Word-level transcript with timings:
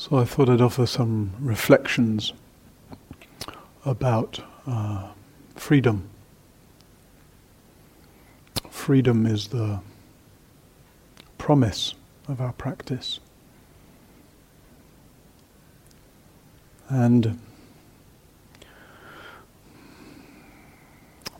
So 0.00 0.16
I 0.16 0.24
thought 0.24 0.48
I'd 0.48 0.62
offer 0.62 0.86
some 0.86 1.32
reflections 1.40 2.32
about 3.84 4.42
uh, 4.66 5.10
freedom. 5.56 6.08
Freedom 8.70 9.26
is 9.26 9.48
the 9.48 9.80
promise 11.36 11.96
of 12.28 12.40
our 12.40 12.54
practice. 12.54 13.20
And 16.88 17.38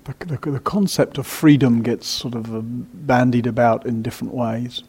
the, 0.05 0.15
the, 0.27 0.51
the, 0.51 0.61
concept 0.61 1.17
of 1.17 1.27
freedom 1.27 1.81
gets 1.83 2.07
sort 2.07 2.35
of 2.35 3.07
bandied 3.07 3.47
about 3.47 3.87
in 3.87 4.03
different 4.03 4.35
ways. 4.35 4.83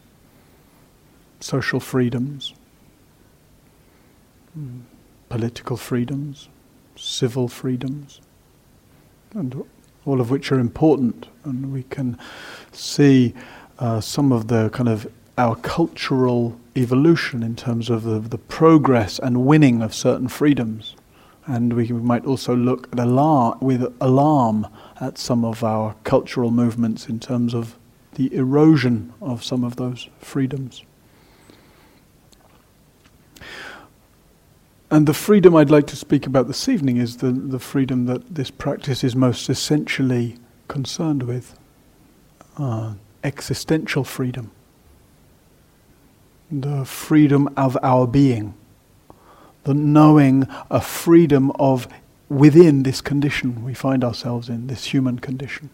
Social 1.40 1.80
freedoms, 1.80 2.52
political 5.28 5.76
freedoms, 5.76 6.48
civil 6.96 7.48
freedoms, 7.48 8.20
and 9.34 9.64
all 10.04 10.20
of 10.20 10.30
which 10.30 10.52
are 10.52 10.58
important. 10.58 11.28
And 11.44 11.72
we 11.72 11.84
can 11.84 12.18
see 12.72 13.34
uh, 13.78 14.00
some 14.00 14.32
of 14.32 14.48
the 14.48 14.70
kind 14.70 14.88
of 14.88 15.10
our 15.38 15.56
cultural 15.56 16.58
evolution 16.76 17.42
in 17.42 17.56
terms 17.56 17.88
of 17.90 18.02
the, 18.02 18.18
the 18.20 18.38
progress 18.38 19.18
and 19.18 19.46
winning 19.46 19.82
of 19.82 19.94
certain 19.94 20.28
freedoms. 20.28 20.94
And 21.46 21.72
we 21.72 21.88
might 21.88 22.24
also 22.24 22.54
look 22.54 22.88
at 22.92 23.62
with 23.62 23.92
alarm 24.00 24.66
at 25.00 25.18
some 25.18 25.44
of 25.44 25.64
our 25.64 25.96
cultural 26.04 26.50
movements 26.50 27.08
in 27.08 27.18
terms 27.18 27.54
of 27.54 27.76
the 28.14 28.32
erosion 28.34 29.12
of 29.20 29.42
some 29.42 29.64
of 29.64 29.76
those 29.76 30.08
freedoms. 30.20 30.84
And 34.92 35.06
the 35.06 35.14
freedom 35.14 35.56
I'd 35.56 35.70
like 35.70 35.86
to 35.86 35.96
speak 35.96 36.26
about 36.26 36.48
this 36.48 36.68
evening 36.68 36.98
is 36.98 37.16
the, 37.16 37.32
the 37.32 37.58
freedom 37.58 38.04
that 38.04 38.34
this 38.34 38.50
practice 38.50 39.02
is 39.02 39.16
most 39.16 39.48
essentially 39.48 40.36
concerned 40.68 41.22
with 41.22 41.58
uh, 42.58 42.92
existential 43.24 44.04
freedom, 44.04 44.50
the 46.50 46.84
freedom 46.84 47.48
of 47.56 47.78
our 47.82 48.06
being, 48.06 48.52
the 49.64 49.72
knowing 49.72 50.46
a 50.70 50.82
freedom 50.82 51.50
of 51.52 51.88
within 52.28 52.82
this 52.82 53.00
condition 53.00 53.64
we 53.64 53.72
find 53.72 54.04
ourselves 54.04 54.50
in, 54.50 54.66
this 54.66 54.84
human 54.84 55.18
condition. 55.18 55.70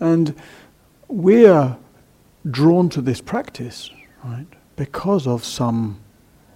And 0.00 0.34
we're 1.08 1.76
drawn 2.50 2.88
to 2.88 3.02
this 3.02 3.20
practice, 3.20 3.90
right? 4.24 4.46
Because 4.76 5.26
of 5.26 5.44
some 5.44 6.00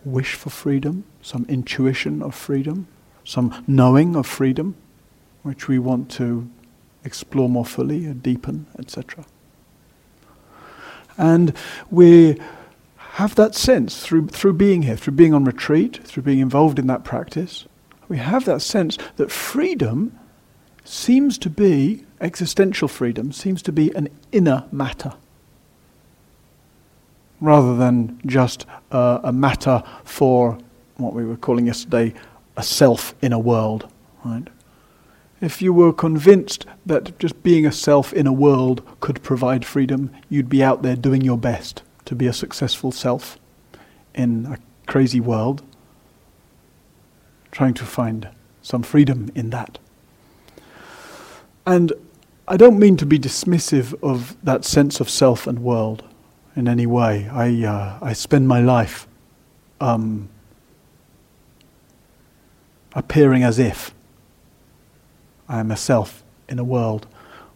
wish 0.05 0.35
for 0.35 0.51
freedom, 0.51 1.05
some 1.23 1.45
intuition 1.49 2.23
of 2.23 2.35
freedom, 2.35 2.87
some 3.25 3.65
knowing 3.67 4.17
of 4.17 4.27
freedom, 4.27 4.75
which 5.43 5.69
we 5.69 5.79
want 5.79 6.11
to 6.11 6.49
explore 7.05 7.49
more 7.49 7.65
fully 7.65 8.05
and 8.07 8.23
deepen, 8.23 8.67
etc. 8.79 9.25
And 11.17 11.53
we 11.91 12.39
have 12.97 13.35
that 13.35 13.55
sense 13.55 14.03
through, 14.03 14.29
through 14.29 14.55
being 14.55 14.83
here, 14.83 14.97
through 14.97 15.15
being 15.15 15.35
on 15.35 15.45
retreat, 15.45 16.03
through 16.05 16.23
being 16.23 16.39
involved 16.39 16.79
in 16.79 16.87
that 16.87 17.05
practice. 17.05 17.67
We 18.09 18.19
have 18.19 18.45
that 18.47 18.63
sense 18.63 18.97
that 19.17 19.31
freedom 19.31 20.19
seems 20.85 21.37
to 21.39 21.51
be, 21.51 22.05
existential 22.21 22.89
freedom, 22.89 23.33
seems 23.33 23.61
to 23.63 23.73
be 23.73 23.95
an 23.95 24.09
inner 24.33 24.65
matter 24.73 25.15
rather 27.41 27.77
than 27.77 28.21
just 28.27 28.67
uh, 28.91 29.21
a 29.23 29.33
matter 29.33 29.83
for 30.05 30.59
what 30.97 31.15
we 31.15 31.25
were 31.25 31.37
calling 31.37 31.67
yesterday 31.67 32.13
a 32.57 32.63
self 32.63 33.15
in 33.23 33.33
a 33.33 33.39
world. 33.39 33.89
Right? 34.25 34.49
If 35.41 35.63
you 35.63 35.73
were 35.73 35.93
convinced 35.93 36.67
that 36.85 37.17
just 37.19 37.43
being 37.45 37.65
a 37.65 37.73
self 37.73 38.13
in 38.13 38.27
a 38.27 38.33
world 38.33 38.83
could 39.01 39.23
provide 39.23 39.65
freedom, 39.65 40.11
you'd 40.29 40.49
be 40.49 40.63
out 40.63 40.83
there 40.83 40.97
doing 40.97 41.23
your 41.23 41.39
best 41.39 41.83
to 42.07 42.17
be 42.17 42.27
a 42.27 42.33
successful 42.33 42.91
self 42.91 43.39
in 44.15 44.47
a 44.47 44.59
crazy 44.91 45.21
world, 45.21 45.63
trying 47.53 47.75
to 47.75 47.85
find 47.85 48.29
some 48.63 48.83
freedom 48.83 49.31
in 49.37 49.51
that. 49.51 49.79
And 51.65 51.93
I 52.49 52.57
don't 52.57 52.79
mean 52.79 52.97
to 52.97 53.07
be 53.07 53.19
dismissive 53.19 53.95
of 54.03 54.37
that 54.43 54.65
sense 54.65 55.01
of 55.01 55.09
self 55.09 55.47
and 55.47 55.61
world 55.61 56.03
in 56.59 56.67
any 56.67 56.87
way. 56.87 57.29
I, 57.31 57.65
uh, 57.65 57.99
I 58.03 58.13
spend 58.15 58.49
my 58.49 58.61
life 58.61 59.07
um, 59.81 60.29
appearing 62.95 63.45
as 63.45 63.61
if 63.61 63.95
I 65.49 65.61
am 65.61 65.71
a 65.71 65.77
self 65.77 66.25
in 66.49 66.59
a 66.59 66.65
world 66.65 67.07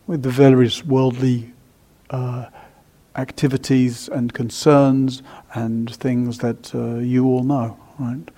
with 0.07 0.23
the 0.23 0.31
various 0.31 0.85
worldly 0.85 1.53
uh, 2.11 2.47
activities 3.17 4.09
and 4.09 4.33
concerns 4.33 5.23
and 5.53 5.93
things 5.97 6.39
that 6.39 6.73
uh, 6.73 6.99
you 6.99 7.27
all 7.27 7.43
know. 7.43 7.77
Right? 7.99 8.31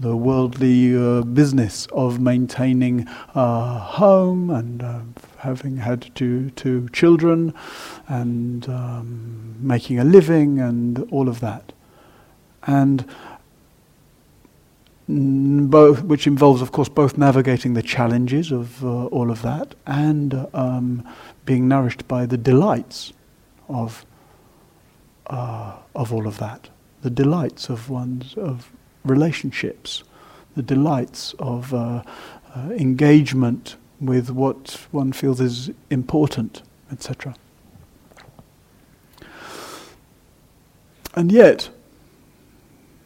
The 0.00 0.16
worldly 0.16 0.96
uh, 0.96 1.22
business 1.22 1.86
of 1.92 2.20
maintaining 2.20 3.08
a 3.34 3.78
home 3.78 4.50
and 4.50 4.82
uh, 4.82 5.00
having 5.40 5.78
had 5.78 6.10
two, 6.14 6.50
two 6.50 6.88
children 6.90 7.54
and 8.08 8.68
um, 8.68 9.54
making 9.58 9.98
a 9.98 10.04
living 10.04 10.58
and 10.58 11.06
all 11.10 11.28
of 11.28 11.40
that. 11.40 11.72
And 12.66 13.06
both, 15.08 16.02
which 16.02 16.26
involves, 16.26 16.62
of 16.62 16.72
course, 16.72 16.88
both 16.88 17.18
navigating 17.18 17.74
the 17.74 17.82
challenges 17.82 18.52
of 18.52 18.84
uh, 18.84 19.06
all 19.06 19.30
of 19.30 19.42
that 19.42 19.74
and 19.86 20.46
um, 20.54 21.08
being 21.44 21.66
nourished 21.66 22.06
by 22.06 22.26
the 22.26 22.36
delights 22.36 23.12
of 23.68 24.04
uh, 25.26 25.76
of 25.94 26.12
all 26.12 26.26
of 26.26 26.38
that, 26.38 26.68
the 27.02 27.10
delights 27.10 27.68
of 27.68 27.88
one's 27.88 28.34
of 28.34 28.70
relationships, 29.04 30.02
the 30.56 30.62
delights 30.62 31.34
of 31.38 31.72
uh, 31.72 32.02
uh 32.54 32.70
engagement 32.70 33.76
with 34.00 34.30
what 34.30 34.86
one 34.90 35.12
feels 35.12 35.40
is 35.40 35.70
important, 35.90 36.62
etc. 36.90 37.34
And 41.14 41.30
yet, 41.30 41.68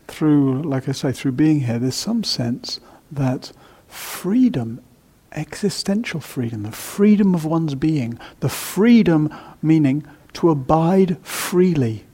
through, 0.06 0.62
like 0.62 0.88
I 0.88 0.92
say, 0.92 1.12
through 1.12 1.32
being 1.32 1.60
here, 1.60 1.78
there's 1.78 1.94
some 1.94 2.22
sense 2.22 2.78
that 3.10 3.52
freedom, 3.88 4.80
existential 5.32 6.20
freedom, 6.20 6.62
the 6.62 6.72
freedom 6.72 7.34
of 7.34 7.44
one's 7.44 7.74
being, 7.74 8.18
the 8.40 8.48
freedom 8.48 9.34
meaning 9.62 10.06
to 10.34 10.50
abide 10.50 11.18
freely. 11.26 12.04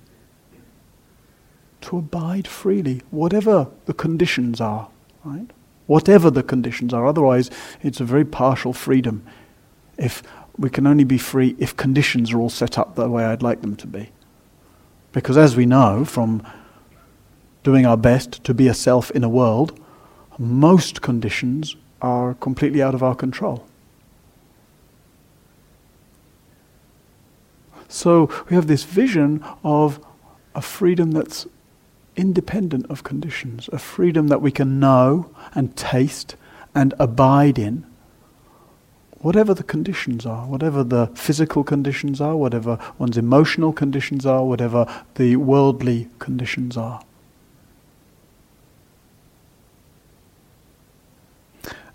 To 1.82 1.98
abide 1.98 2.46
freely, 2.46 3.02
whatever 3.10 3.68
the 3.86 3.94
conditions 3.94 4.60
are, 4.60 4.88
right? 5.24 5.50
Whatever 5.90 6.30
the 6.30 6.44
conditions 6.44 6.94
are. 6.94 7.04
Otherwise, 7.04 7.50
it's 7.82 7.98
a 7.98 8.04
very 8.04 8.24
partial 8.24 8.72
freedom. 8.72 9.26
If 9.98 10.22
we 10.56 10.70
can 10.70 10.86
only 10.86 11.02
be 11.02 11.18
free 11.18 11.56
if 11.58 11.76
conditions 11.76 12.32
are 12.32 12.38
all 12.38 12.48
set 12.48 12.78
up 12.78 12.94
the 12.94 13.08
way 13.10 13.24
I'd 13.24 13.42
like 13.42 13.60
them 13.60 13.74
to 13.74 13.88
be. 13.88 14.10
Because 15.10 15.36
as 15.36 15.56
we 15.56 15.66
know 15.66 16.04
from 16.04 16.46
doing 17.64 17.86
our 17.86 17.96
best 17.96 18.44
to 18.44 18.54
be 18.54 18.68
a 18.68 18.72
self 18.72 19.10
in 19.10 19.24
a 19.24 19.28
world, 19.28 19.80
most 20.38 21.02
conditions 21.02 21.74
are 22.00 22.34
completely 22.34 22.80
out 22.80 22.94
of 22.94 23.02
our 23.02 23.16
control. 23.16 23.66
So 27.88 28.30
we 28.48 28.54
have 28.54 28.68
this 28.68 28.84
vision 28.84 29.44
of 29.64 29.98
a 30.54 30.62
freedom 30.62 31.10
that's 31.10 31.48
independent 32.20 32.84
of 32.90 33.02
conditions, 33.02 33.68
a 33.72 33.78
freedom 33.78 34.28
that 34.28 34.42
we 34.42 34.50
can 34.50 34.78
know 34.78 35.30
and 35.54 35.74
taste 35.74 36.36
and 36.74 36.92
abide 36.98 37.58
in, 37.58 37.86
whatever 39.20 39.54
the 39.54 39.62
conditions 39.62 40.26
are, 40.26 40.46
whatever 40.46 40.84
the 40.84 41.06
physical 41.14 41.64
conditions 41.64 42.20
are, 42.20 42.36
whatever 42.36 42.78
one's 42.98 43.16
emotional 43.16 43.72
conditions 43.72 44.26
are, 44.26 44.44
whatever 44.44 44.86
the 45.14 45.36
worldly 45.36 46.08
conditions 46.18 46.76
are. 46.76 47.02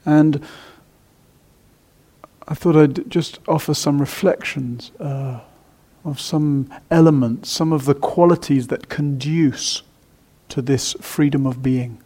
And 0.05 0.43
I 2.47 2.53
thought 2.53 2.75
I'd 2.75 3.09
just 3.09 3.39
offer 3.47 3.73
some 3.73 3.99
reflections 3.99 4.91
uh, 4.99 5.39
of 6.03 6.19
some 6.19 6.69
elements, 6.91 7.49
some 7.49 7.73
of 7.73 7.85
the 7.85 7.95
qualities 7.95 8.67
that 8.67 8.89
conduce 8.89 9.81
to 10.49 10.61
this 10.61 10.93
freedom 11.01 11.45
of 11.45 11.61
being. 11.61 12.01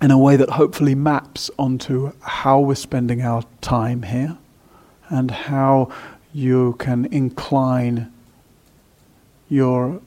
In 0.00 0.10
a 0.10 0.18
way 0.18 0.36
that 0.36 0.50
hopefully 0.50 0.94
maps 0.94 1.50
onto 1.58 2.12
how 2.22 2.60
we're 2.60 2.74
spending 2.74 3.20
our 3.20 3.44
time 3.60 4.02
here 4.02 4.38
and 5.08 5.30
how 5.30 5.92
you 6.32 6.74
can 6.78 7.06
incline 7.06 8.12
your, 9.48 10.00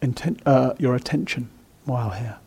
inten- 0.00 0.40
uh, 0.46 0.74
your 0.78 0.94
attention 0.94 1.50
while 1.84 2.10
here. 2.10 2.38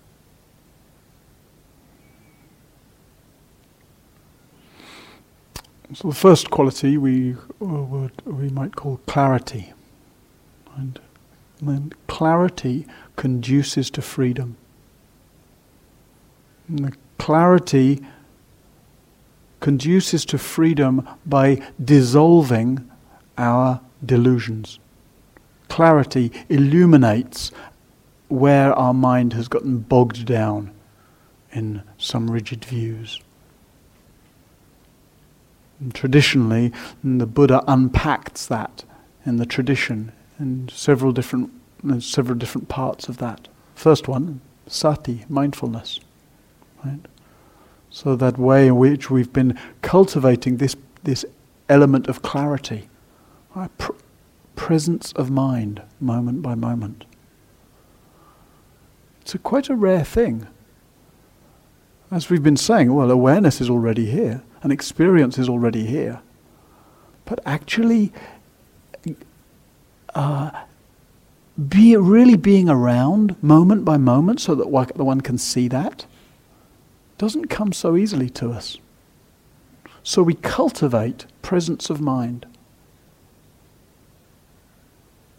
So 5.92 6.10
the 6.10 6.16
first 6.16 6.52
quality 6.52 6.98
we 6.98 7.34
uh, 7.34 7.66
would 7.66 8.12
we 8.24 8.50
might 8.50 8.76
call 8.76 8.98
clarity, 9.08 9.74
and 10.76 11.00
clarity 12.08 12.86
conduces 13.16 13.90
to 13.92 14.02
freedom. 14.02 14.58
And 16.68 16.86
the 16.86 16.94
clarity 17.18 18.02
conduces 19.60 20.26
to 20.26 20.38
freedom 20.38 21.08
by 21.26 21.62
dissolving 21.84 22.90
our 23.38 23.82
delusions. 24.06 24.80
Clarity 25.68 26.32
illuminates 26.48 27.52
where 28.30 28.74
our 28.74 28.94
mind 28.94 29.34
has 29.34 29.48
gotten 29.48 29.80
bogged 29.80 30.26
down 30.26 30.72
in 31.52 31.82
some 31.98 32.30
rigid 32.30 32.64
views. 32.64 33.20
And 35.80 35.94
traditionally, 35.94 36.72
the 37.04 37.26
Buddha 37.26 37.64
unpacks 37.68 38.46
that 38.48 38.84
in 39.26 39.38
the 39.38 39.46
tradition 39.46 40.12
in 40.40 40.70
several 40.70 41.12
different 41.12 41.52
in 41.84 42.02
several 42.02 42.38
different 42.38 42.68
parts 42.68 43.08
of 43.08 43.18
that. 43.18 43.48
First 43.76 44.08
one, 44.08 44.42
sati, 44.68 45.26
mindfulness, 45.30 46.00
right? 46.84 47.00
So 47.90 48.16
that 48.16 48.38
way 48.38 48.68
in 48.68 48.76
which 48.76 49.10
we've 49.10 49.32
been 49.32 49.58
cultivating 49.82 50.58
this 50.58 50.76
this 51.04 51.26
element 51.68 52.08
of 52.08 52.22
clarity, 52.22 52.90
right? 53.56 53.76
Pr- 53.78 53.94
presence 54.56 55.14
of 55.14 55.32
mind, 55.32 55.82
moment 56.02 56.42
by 56.42 56.56
moment. 56.56 57.06
It's 59.22 59.34
a 59.34 59.38
quite 59.38 59.70
a 59.70 59.76
rare 59.76 60.04
thing. 60.04 60.48
As 62.12 62.30
we've 62.30 62.44
been 62.44 62.58
saying, 62.58 62.94
well, 62.94 63.12
awareness 63.12 63.62
is 63.62 63.70
already 63.70 64.10
here 64.10 64.42
and 64.64 64.74
experience 64.74 65.38
is 65.38 65.48
already 65.48 65.86
here. 65.86 66.22
But 67.26 67.40
actually, 67.46 68.12
uh, 70.16 70.52
be 71.68 71.96
really 71.98 72.38
being 72.38 72.70
around 72.70 73.42
moment 73.44 73.84
by 73.84 73.98
moment 73.98 74.40
so 74.40 74.56
that 74.56 74.70
one 74.70 75.22
can 75.22 75.38
see 75.38 75.68
that 75.68 76.06
doesn't 77.18 77.48
come 77.48 77.74
so 77.74 77.98
easily 77.98 78.30
to 78.30 78.52
us. 78.52 78.78
So 80.04 80.24
we 80.24 80.34
cultivate 80.34 81.26
presence 81.42 81.90
of 81.90 82.00
mind, 82.00 82.46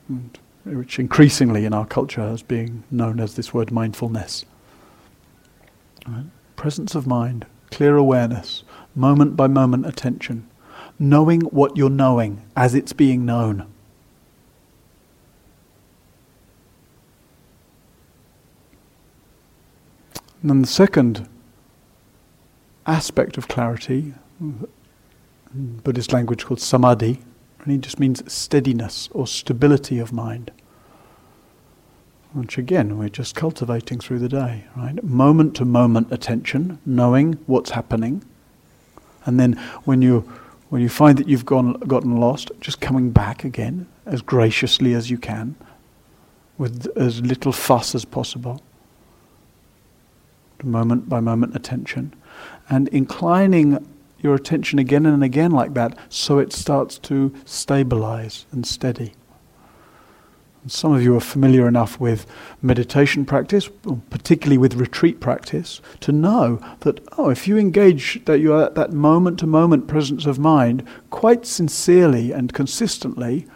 and 0.09 0.39
which 0.65 0.99
increasingly 0.99 1.65
in 1.65 1.73
our 1.73 1.87
culture 1.87 2.29
is 2.29 2.43
being 2.43 2.85
known 2.91 3.19
as 3.19 3.35
this 3.35 3.55
word 3.55 3.73
mindfulness. 3.73 4.45
Right? 6.07 6.27
Presence 6.57 6.95
of 6.95 7.07
mind, 7.07 7.47
clear 7.71 7.97
awareness, 7.97 8.63
moment 8.95 9.35
by 9.35 9.47
moment 9.47 9.87
attention, 9.87 10.47
knowing 10.99 11.41
what 11.41 11.79
you're 11.79 11.89
knowing 11.89 12.43
as 12.55 12.75
it's 12.75 12.93
being 12.93 13.25
known. 13.25 13.67
And 20.41 20.51
then 20.51 20.63
the 20.63 20.69
second 20.69 21.29
aspect 22.87 23.37
of 23.37 23.49
clarity, 23.49 24.15
Buddhist 25.55 26.13
language 26.13 26.45
called 26.45 26.61
samadhi, 26.61 27.21
really 27.67 27.79
just 27.79 28.01
means 28.01 28.33
steadiness 28.33 29.09
or 29.13 29.27
stability 29.27 29.99
of 29.99 30.13
mind. 30.13 30.51
Which 32.33 32.57
again, 32.57 32.97
we're 32.97 33.09
just 33.09 33.35
cultivating 33.35 33.99
through 33.99 34.21
the 34.21 34.29
day, 34.29 34.65
right? 34.77 35.03
Moment 35.03 35.57
to 35.57 35.65
moment 35.65 36.13
attention, 36.13 36.79
knowing 36.87 37.35
what's 37.47 37.71
happening, 37.71 38.25
and 39.27 39.39
then 39.39 39.55
when 39.85 40.01
you 40.01 40.21
when 40.71 40.81
you 40.81 40.89
find 40.89 41.19
that 41.19 41.29
you've 41.29 41.45
gone 41.45 41.73
gotten 41.81 42.17
lost, 42.17 42.53
just 42.61 42.81
coming 42.81 43.11
back 43.11 43.43
again 43.43 43.89
as 44.07 44.23
graciously 44.23 44.95
as 44.95 45.11
you 45.11 45.19
can, 45.19 45.57
with 46.57 46.87
as 46.97 47.21
little 47.21 47.51
fuss 47.51 47.95
as 47.97 48.05
possible. 48.05 48.63
Moment 50.65 51.09
by 51.09 51.21
moment 51.21 51.57
attention, 51.57 52.15
and 52.69 52.89
inclining 52.89 53.87
your 54.19 54.35
attention 54.35 54.79
again 54.79 55.07
and 55.07 55.25
again 55.25 55.51
like 55.51 55.75
that, 55.75 55.97
so 56.09 56.39
it 56.39 56.53
starts 56.53 56.99
to 56.99 57.35
stabilize 57.45 58.47
and 58.53 58.67
steady. 58.67 59.15
Some 60.67 60.93
of 60.93 61.03
you 61.03 61.17
are 61.17 61.21
familiar 61.21 61.67
enough 61.67 61.99
with 61.99 62.27
meditation 62.61 63.25
practice, 63.25 63.71
particularly 64.11 64.59
with 64.59 64.75
retreat 64.75 65.19
practice, 65.19 65.81
to 66.01 66.13
know 66.13 66.61
that, 66.81 67.01
oh, 67.17 67.31
if 67.31 67.49
you 67.49 67.57
engage 67.57 68.23
that 68.27 68.41
you 68.41 68.53
are 68.53 68.65
at 68.65 68.75
that 68.75 68.93
moment 68.93 69.39
to 69.39 69.47
moment 69.47 69.89
presence 69.89 70.27
of 70.27 70.39
mind 70.39 70.87
quite 71.09 71.47
sincerely 71.47 72.31
and 72.31 72.53
consistently, 72.53 73.47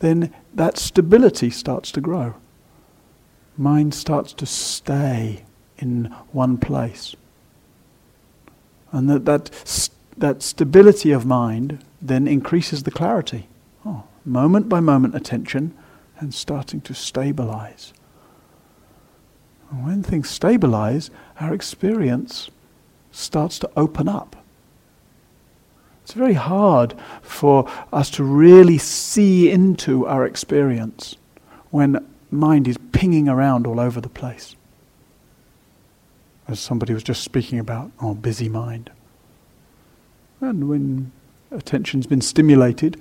then 0.00 0.34
that 0.52 0.76
stability 0.76 1.50
starts 1.50 1.92
to 1.92 2.00
grow. 2.00 2.34
Mind 3.56 3.94
starts 3.94 4.32
to 4.32 4.46
stay 4.46 5.44
in 5.80 6.04
one 6.32 6.56
place. 6.56 7.16
And 8.92 9.08
that, 9.08 9.24
that, 9.24 9.90
that 10.16 10.42
stability 10.42 11.12
of 11.12 11.26
mind 11.26 11.84
then 12.00 12.26
increases 12.26 12.82
the 12.82 12.90
clarity 12.90 13.46
oh, 13.84 14.04
moment 14.24 14.68
by 14.68 14.80
moment 14.80 15.14
attention 15.14 15.74
and 16.18 16.34
starting 16.34 16.80
to 16.82 16.94
stabilize. 16.94 17.92
And 19.70 19.84
when 19.84 20.02
things 20.02 20.28
stabilize, 20.28 21.10
our 21.38 21.54
experience 21.54 22.50
starts 23.12 23.58
to 23.60 23.70
open 23.76 24.08
up. 24.08 24.36
It's 26.02 26.12
very 26.12 26.34
hard 26.34 26.94
for 27.22 27.70
us 27.92 28.10
to 28.10 28.24
really 28.24 28.78
see 28.78 29.48
into 29.48 30.06
our 30.06 30.26
experience 30.26 31.16
when 31.70 32.04
mind 32.30 32.66
is 32.66 32.76
pinging 32.92 33.28
around 33.28 33.66
all 33.66 33.78
over 33.78 34.00
the 34.00 34.08
place. 34.08 34.56
As 36.50 36.58
somebody 36.58 36.92
was 36.92 37.04
just 37.04 37.22
speaking 37.22 37.60
about, 37.60 37.92
our 38.00 38.12
busy 38.12 38.48
mind. 38.48 38.90
And 40.40 40.68
when 40.68 41.12
attention's 41.52 42.08
been 42.08 42.20
stimulated, 42.20 43.00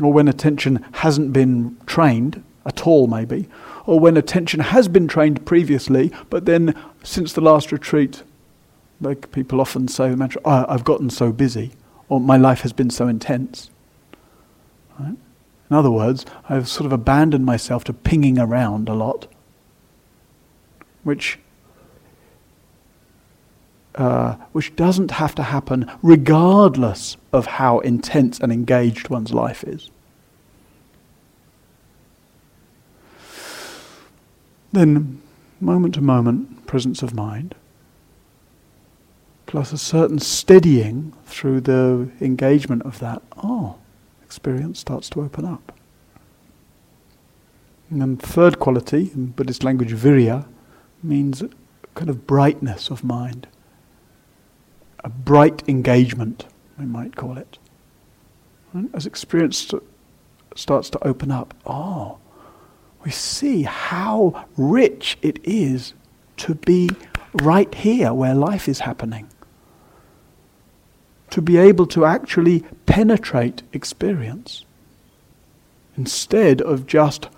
or 0.00 0.14
when 0.14 0.28
attention 0.28 0.82
hasn't 0.92 1.34
been 1.34 1.76
trained 1.84 2.42
at 2.64 2.86
all, 2.86 3.06
maybe, 3.06 3.50
or 3.84 4.00
when 4.00 4.16
attention 4.16 4.60
has 4.60 4.88
been 4.88 5.08
trained 5.08 5.44
previously, 5.44 6.10
but 6.30 6.46
then 6.46 6.74
since 7.02 7.34
the 7.34 7.42
last 7.42 7.70
retreat, 7.70 8.22
like 9.02 9.30
people 9.30 9.60
often 9.60 9.88
say, 9.88 10.08
the 10.08 10.16
mantra, 10.16 10.40
oh, 10.46 10.64
I've 10.66 10.84
gotten 10.84 11.10
so 11.10 11.32
busy, 11.32 11.72
or 12.08 12.18
my 12.18 12.38
life 12.38 12.62
has 12.62 12.72
been 12.72 12.88
so 12.88 13.08
intense. 13.08 13.70
Right? 14.98 15.16
In 15.68 15.76
other 15.76 15.90
words, 15.90 16.24
I've 16.48 16.66
sort 16.66 16.86
of 16.86 16.92
abandoned 16.92 17.44
myself 17.44 17.84
to 17.84 17.92
pinging 17.92 18.38
around 18.38 18.88
a 18.88 18.94
lot, 18.94 19.26
which 21.02 21.38
uh, 23.96 24.34
which 24.52 24.76
doesn't 24.76 25.12
have 25.12 25.34
to 25.34 25.42
happen 25.42 25.90
regardless 26.02 27.16
of 27.32 27.46
how 27.46 27.78
intense 27.80 28.38
and 28.38 28.52
engaged 28.52 29.08
one's 29.08 29.32
life 29.32 29.64
is. 29.64 29.90
Then, 34.72 35.22
moment 35.60 35.94
to 35.94 36.02
moment 36.02 36.66
presence 36.66 37.02
of 37.02 37.14
mind, 37.14 37.54
plus 39.46 39.72
a 39.72 39.78
certain 39.78 40.18
steadying 40.18 41.14
through 41.24 41.62
the 41.62 42.10
engagement 42.20 42.82
of 42.82 42.98
that, 42.98 43.22
oh, 43.38 43.76
experience 44.22 44.80
starts 44.80 45.08
to 45.10 45.22
open 45.22 45.46
up. 45.46 45.72
And 47.88 48.02
then, 48.02 48.16
third 48.18 48.58
quality, 48.58 49.10
in 49.14 49.28
Buddhist 49.28 49.64
language, 49.64 49.92
virya, 49.92 50.46
means 51.02 51.42
kind 51.94 52.10
of 52.10 52.26
brightness 52.26 52.90
of 52.90 53.02
mind 53.02 53.46
a 55.06 55.08
bright 55.08 55.62
engagement, 55.68 56.46
we 56.76 56.84
might 56.84 57.14
call 57.14 57.38
it. 57.38 57.58
And 58.72 58.90
as 58.92 59.06
experience 59.06 59.56
st- 59.58 59.82
starts 60.56 60.90
to 60.90 61.06
open 61.06 61.30
up, 61.30 61.54
oh, 61.64 62.18
we 63.04 63.12
see 63.12 63.62
how 63.62 64.46
rich 64.56 65.16
it 65.22 65.38
is 65.44 65.94
to 66.38 66.56
be 66.56 66.90
right 67.34 67.72
here 67.72 68.12
where 68.12 68.34
life 68.34 68.68
is 68.68 68.80
happening. 68.80 69.28
To 71.30 71.40
be 71.40 71.56
able 71.56 71.86
to 71.86 72.04
actually 72.04 72.64
penetrate 72.86 73.62
experience 73.72 74.64
instead 75.96 76.60
of 76.60 76.88
just 76.88 77.28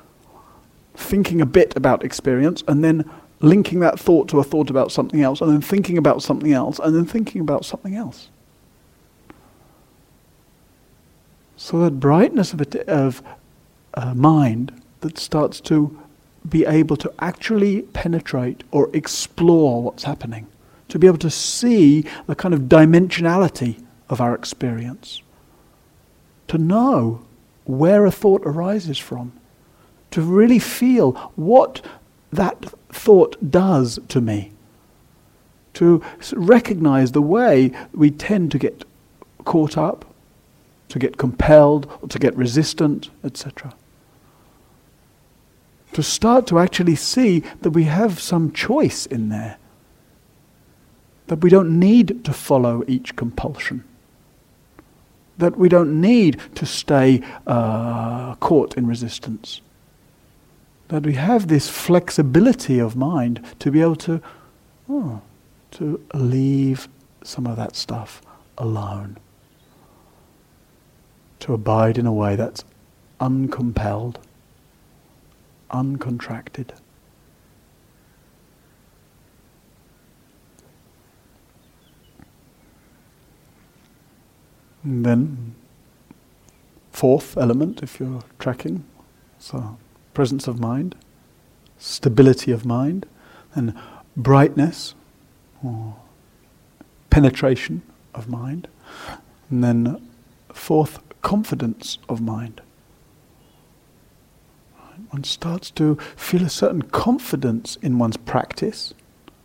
thinking 0.94 1.42
a 1.42 1.46
bit 1.46 1.76
about 1.76 2.02
experience 2.02 2.64
and 2.66 2.82
then 2.82 3.08
linking 3.40 3.80
that 3.80 3.98
thought 4.00 4.28
to 4.28 4.40
a 4.40 4.44
thought 4.44 4.70
about 4.70 4.90
something 4.90 5.22
else, 5.22 5.40
and 5.40 5.50
then 5.50 5.60
thinking 5.60 5.98
about 5.98 6.22
something 6.22 6.52
else, 6.52 6.78
and 6.78 6.94
then 6.94 7.04
thinking 7.04 7.40
about 7.40 7.64
something 7.64 7.94
else. 7.94 8.28
So 11.56 11.80
that 11.80 11.98
brightness 12.00 12.52
of, 12.52 12.60
of 12.88 13.22
uh, 13.94 14.14
mind 14.14 14.80
that 15.00 15.18
starts 15.18 15.60
to 15.62 15.98
be 16.48 16.64
able 16.64 16.96
to 16.96 17.12
actually 17.18 17.82
penetrate 17.82 18.64
or 18.70 18.90
explore 18.94 19.82
what's 19.82 20.04
happening, 20.04 20.46
to 20.88 20.98
be 20.98 21.06
able 21.06 21.18
to 21.18 21.30
see 21.30 22.04
the 22.26 22.34
kind 22.34 22.54
of 22.54 22.62
dimensionality 22.62 23.84
of 24.08 24.20
our 24.20 24.34
experience, 24.34 25.22
to 26.46 26.58
know 26.58 27.22
where 27.64 28.06
a 28.06 28.10
thought 28.10 28.42
arises 28.46 28.98
from, 28.98 29.32
to 30.10 30.22
really 30.22 30.58
feel 30.58 31.12
what 31.36 31.84
that 32.32 32.66
thought 32.90 33.50
does 33.50 33.98
to 34.08 34.20
me, 34.20 34.52
to 35.74 36.02
recognize 36.32 37.12
the 37.12 37.22
way 37.22 37.72
we 37.92 38.10
tend 38.10 38.50
to 38.52 38.58
get 38.58 38.84
caught 39.44 39.78
up, 39.78 40.04
to 40.88 40.98
get 40.98 41.16
compelled, 41.16 42.10
to 42.10 42.18
get 42.18 42.36
resistant, 42.36 43.10
etc 43.24 43.74
to 45.92 46.02
start 46.02 46.46
to 46.46 46.58
actually 46.58 46.94
see 46.94 47.40
that 47.62 47.70
we 47.70 47.84
have 47.84 48.20
some 48.20 48.52
choice 48.52 49.06
in 49.06 49.28
there. 49.28 49.58
That 51.26 51.40
we 51.42 51.50
don't 51.50 51.78
need 51.78 52.24
to 52.24 52.32
follow 52.32 52.84
each 52.86 53.16
compulsion. 53.16 53.84
That 55.36 55.56
we 55.56 55.68
don't 55.68 56.00
need 56.00 56.40
to 56.56 56.66
stay 56.66 57.22
uh, 57.46 58.34
caught 58.36 58.76
in 58.76 58.86
resistance. 58.86 59.60
That 60.88 61.04
we 61.04 61.14
have 61.14 61.48
this 61.48 61.68
flexibility 61.68 62.78
of 62.78 62.96
mind 62.96 63.44
to 63.58 63.70
be 63.70 63.80
able 63.82 63.96
to, 63.96 64.20
oh, 64.88 65.20
to 65.72 66.02
leave 66.14 66.88
some 67.22 67.46
of 67.46 67.56
that 67.56 67.76
stuff 67.76 68.22
alone. 68.56 69.18
To 71.40 71.52
abide 71.54 71.98
in 71.98 72.06
a 72.06 72.12
way 72.12 72.36
that's 72.36 72.64
uncompelled 73.20 74.18
uncontracted. 75.70 76.70
And 84.84 85.04
then, 85.04 85.54
fourth 86.92 87.36
element, 87.36 87.82
if 87.82 88.00
you're 88.00 88.22
tracking, 88.38 88.84
so 89.38 89.76
presence 90.18 90.48
of 90.48 90.58
mind, 90.58 90.96
stability 91.78 92.50
of 92.50 92.66
mind, 92.66 93.06
and 93.54 93.72
brightness 94.16 94.96
or 95.62 95.94
penetration 97.08 97.82
of 98.16 98.28
mind, 98.28 98.66
and 99.48 99.62
then 99.62 100.08
fourth, 100.52 100.98
confidence 101.22 101.98
of 102.08 102.20
mind 102.20 102.60
one 105.10 105.22
starts 105.22 105.70
to 105.70 105.94
feel 106.16 106.42
a 106.42 106.50
certain 106.50 106.82
confidence 106.82 107.76
in 107.80 107.96
one's 107.98 108.16
practice, 108.16 108.92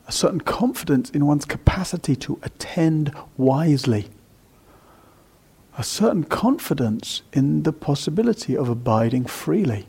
a 0.07 0.11
certain 0.11 0.41
confidence 0.41 1.11
in 1.11 1.27
one's 1.27 1.45
capacity 1.45 2.15
to 2.15 2.39
attend 2.41 3.13
wisely, 3.37 4.07
a 5.77 5.83
certain 5.83 6.23
confidence 6.23 7.21
in 7.31 7.61
the 7.61 7.73
possibility 7.73 8.57
of 8.57 8.69
abiding 8.69 9.25
freely. 9.25 9.85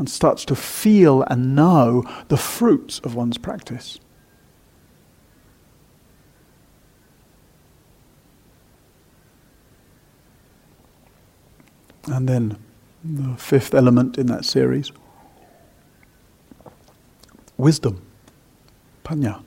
One 0.00 0.06
starts 0.06 0.46
to 0.46 0.56
feel 0.56 1.24
and 1.24 1.54
know 1.54 2.04
the 2.28 2.38
fruits 2.38 3.00
of 3.00 3.14
one's 3.14 3.36
practice. 3.36 4.00
And 12.06 12.26
then 12.26 12.56
the 13.04 13.36
fifth 13.36 13.74
element 13.74 14.16
in 14.16 14.24
that 14.28 14.46
series 14.46 14.90
wisdom, 17.58 18.00
panya. 19.04 19.42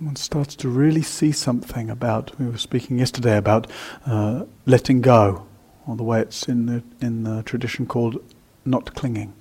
One 0.00 0.16
starts 0.16 0.54
to 0.56 0.68
really 0.68 1.00
see 1.00 1.32
something 1.32 1.88
about, 1.88 2.38
we 2.38 2.44
were 2.44 2.58
speaking 2.58 2.98
yesterday 2.98 3.38
about 3.38 3.68
uh, 4.04 4.44
letting 4.66 5.00
go, 5.00 5.46
or 5.86 5.96
the 5.96 6.02
way 6.02 6.20
it's 6.20 6.46
in 6.46 6.66
the, 6.66 6.82
in 7.00 7.22
the 7.22 7.42
tradition 7.44 7.86
called 7.86 8.22
not 8.64 8.94
clinging. 8.94 9.34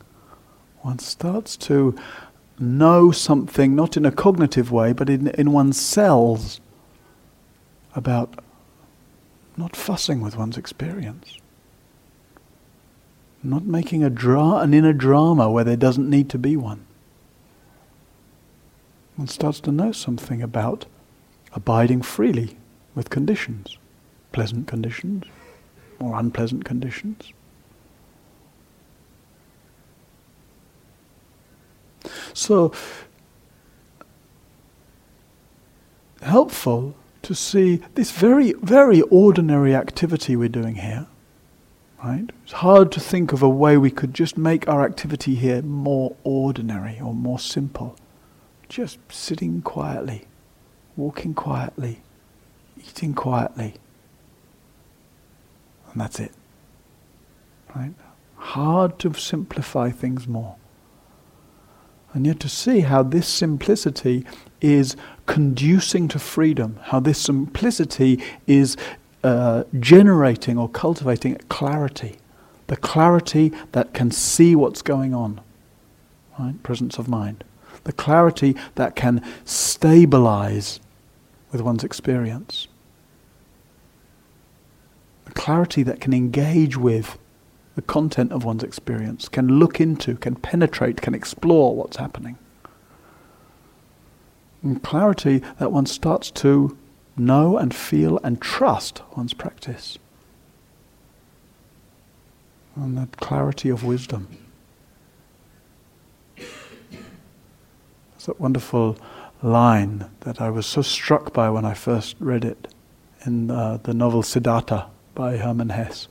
One 0.82 1.00
starts 1.00 1.58
to 1.58 1.96
know 2.58 3.12
something, 3.12 3.76
not 3.76 3.98
in 3.98 4.06
a 4.06 4.12
cognitive 4.12 4.72
way, 4.72 4.94
but 4.94 5.10
in, 5.10 5.28
in 5.30 5.52
one's 5.52 5.80
cells, 5.80 6.60
about 7.96 8.44
not 9.58 9.76
fussing 9.76 10.22
with 10.22 10.38
one's 10.38 10.58
experience. 10.58 11.38
Not 13.44 13.66
making 13.66 14.04
a 14.04 14.10
dra- 14.10 14.60
an 14.60 14.74
inner 14.74 14.94
drama 14.94 15.50
where 15.50 15.64
there 15.64 15.78
doesn't 15.78 16.10
need 16.10 16.30
to 16.30 16.38
be 16.38 16.56
one. 16.56 16.86
One 19.16 19.28
starts 19.28 19.60
to 19.62 19.72
know 19.72 19.92
something 19.92 20.42
about 20.42 20.86
abiding 21.54 22.02
freely 22.02 22.58
with 22.96 23.10
conditions, 23.10 23.78
pleasant 24.32 24.68
conditions 24.68 25.26
or 26.00 26.18
unpleasant 26.18 26.64
conditions. 26.64 27.34
So, 32.34 32.72
helpful 36.22 36.96
to 37.22 37.36
see 37.36 37.82
this 37.96 38.12
very, 38.12 38.53
very 38.53 39.01
ordinary 39.03 39.75
activity 39.75 40.36
we're 40.36 40.50
doing 40.50 40.75
here 40.75 41.08
Right? 42.03 42.29
It's 42.44 42.53
hard 42.53 42.94
to 42.94 43.00
think 43.00 43.34
of 43.34 43.44
a 43.44 43.50
way 43.50 43.75
we 43.75 43.91
could 43.91 44.13
just 44.13 44.38
make 44.38 44.68
our 44.70 44.86
activity 44.86 45.36
here 45.36 45.62
more 45.62 46.15
ordinary 46.24 46.98
or 47.00 47.13
more 47.13 47.39
simple. 47.39 47.98
Just 48.70 49.00
sitting 49.10 49.62
quietly, 49.62 50.25
walking 50.96 51.34
quietly, 51.34 52.00
eating 52.77 53.13
quietly. 53.13 53.74
And 55.91 56.00
that's 56.00 56.22
it. 56.22 56.32
Right? 57.75 57.94
Hard 58.36 58.98
to 59.00 59.13
simplify 59.13 59.89
things 59.89 60.25
more. 60.25 60.56
And 62.13 62.25
yet 62.25 62.39
to 62.42 62.50
see 62.50 62.82
how 62.82 63.04
this 63.04 63.28
simplicity 63.28 64.25
is 64.62 64.96
conducing 65.25 66.08
to 66.10 66.20
freedom, 66.20 66.80
how 66.86 67.00
this 67.00 67.20
simplicity 67.20 68.22
is 68.48 68.75
uh, 69.24 69.63
generating 69.80 70.58
or 70.58 70.70
cultivating 70.70 71.36
clarity, 71.50 72.18
the 72.68 72.78
clarity 72.78 73.51
that 73.74 73.94
can 73.94 74.12
see 74.12 74.56
what's 74.56 74.82
going 74.82 75.13
on, 75.13 75.42
right? 76.39 76.62
Presence 76.63 76.98
of 76.98 77.08
mind, 77.08 77.44
the 77.84 77.94
clarity 77.94 78.56
that 78.75 78.96
can 78.96 79.24
stabilize 79.46 80.80
with 81.51 81.62
one's 81.62 81.84
experience, 81.84 82.68
the 85.25 85.32
clarity 85.32 85.84
that 85.84 86.00
can 86.00 86.13
engage 86.13 86.75
with 86.75 87.18
the 87.79 87.86
content 87.86 88.33
of 88.33 88.43
one's 88.43 88.62
experience, 88.62 89.29
can 89.29 89.48
look 89.57 89.79
into, 89.79 90.17
can 90.17 90.36
penetrate, 90.36 91.01
can 91.01 91.15
explore 91.15 91.74
what's 91.74 91.95
happening. 91.95 92.38
And 94.62 94.83
clarity 94.83 95.41
that 95.59 95.71
one 95.71 95.86
starts 95.86 96.29
to 96.31 96.77
know 97.15 97.57
and 97.57 97.74
feel 97.74 98.19
and 98.21 98.41
trust 98.41 99.01
one's 99.15 99.33
practice. 99.33 99.98
And 102.75 102.98
that 102.98 103.15
clarity 103.15 103.69
of 103.69 103.86
wisdom. 103.86 104.27
It's 106.36 108.25
that 108.25 108.41
wonderful 108.41 108.98
line 109.41 110.09
that 110.19 110.41
I 110.41 110.50
was 110.50 110.65
so 110.65 110.81
struck 110.81 111.31
by 111.31 111.50
when 111.50 111.63
I 111.63 111.75
first 111.75 112.17
read 112.19 112.43
it 112.43 112.74
in 113.25 113.50
uh, 113.50 113.77
the 113.81 113.93
novel 113.93 114.21
Siddhartha 114.21 114.88
by 115.15 115.38
Hermann 115.38 115.69
Hesse. 115.69 116.09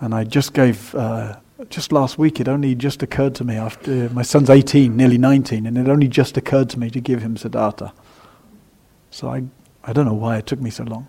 And 0.00 0.14
I 0.14 0.24
just 0.24 0.54
gave, 0.54 0.94
uh, 0.94 1.36
just 1.70 1.92
last 1.92 2.18
week, 2.18 2.40
it 2.40 2.48
only 2.48 2.74
just 2.74 3.02
occurred 3.02 3.34
to 3.36 3.44
me 3.44 3.56
after 3.56 4.08
my 4.10 4.22
son's 4.22 4.50
18, 4.50 4.96
nearly 4.96 5.18
19, 5.18 5.66
and 5.66 5.76
it 5.76 5.88
only 5.88 6.08
just 6.08 6.36
occurred 6.36 6.70
to 6.70 6.78
me 6.78 6.90
to 6.90 7.00
give 7.00 7.20
him 7.20 7.36
Siddhartha. 7.36 7.92
So 9.10 9.28
I 9.28 9.44
I 9.88 9.94
don't 9.94 10.04
know 10.04 10.12
why 10.12 10.36
it 10.36 10.46
took 10.46 10.60
me 10.60 10.68
so 10.68 10.84
long. 10.84 11.06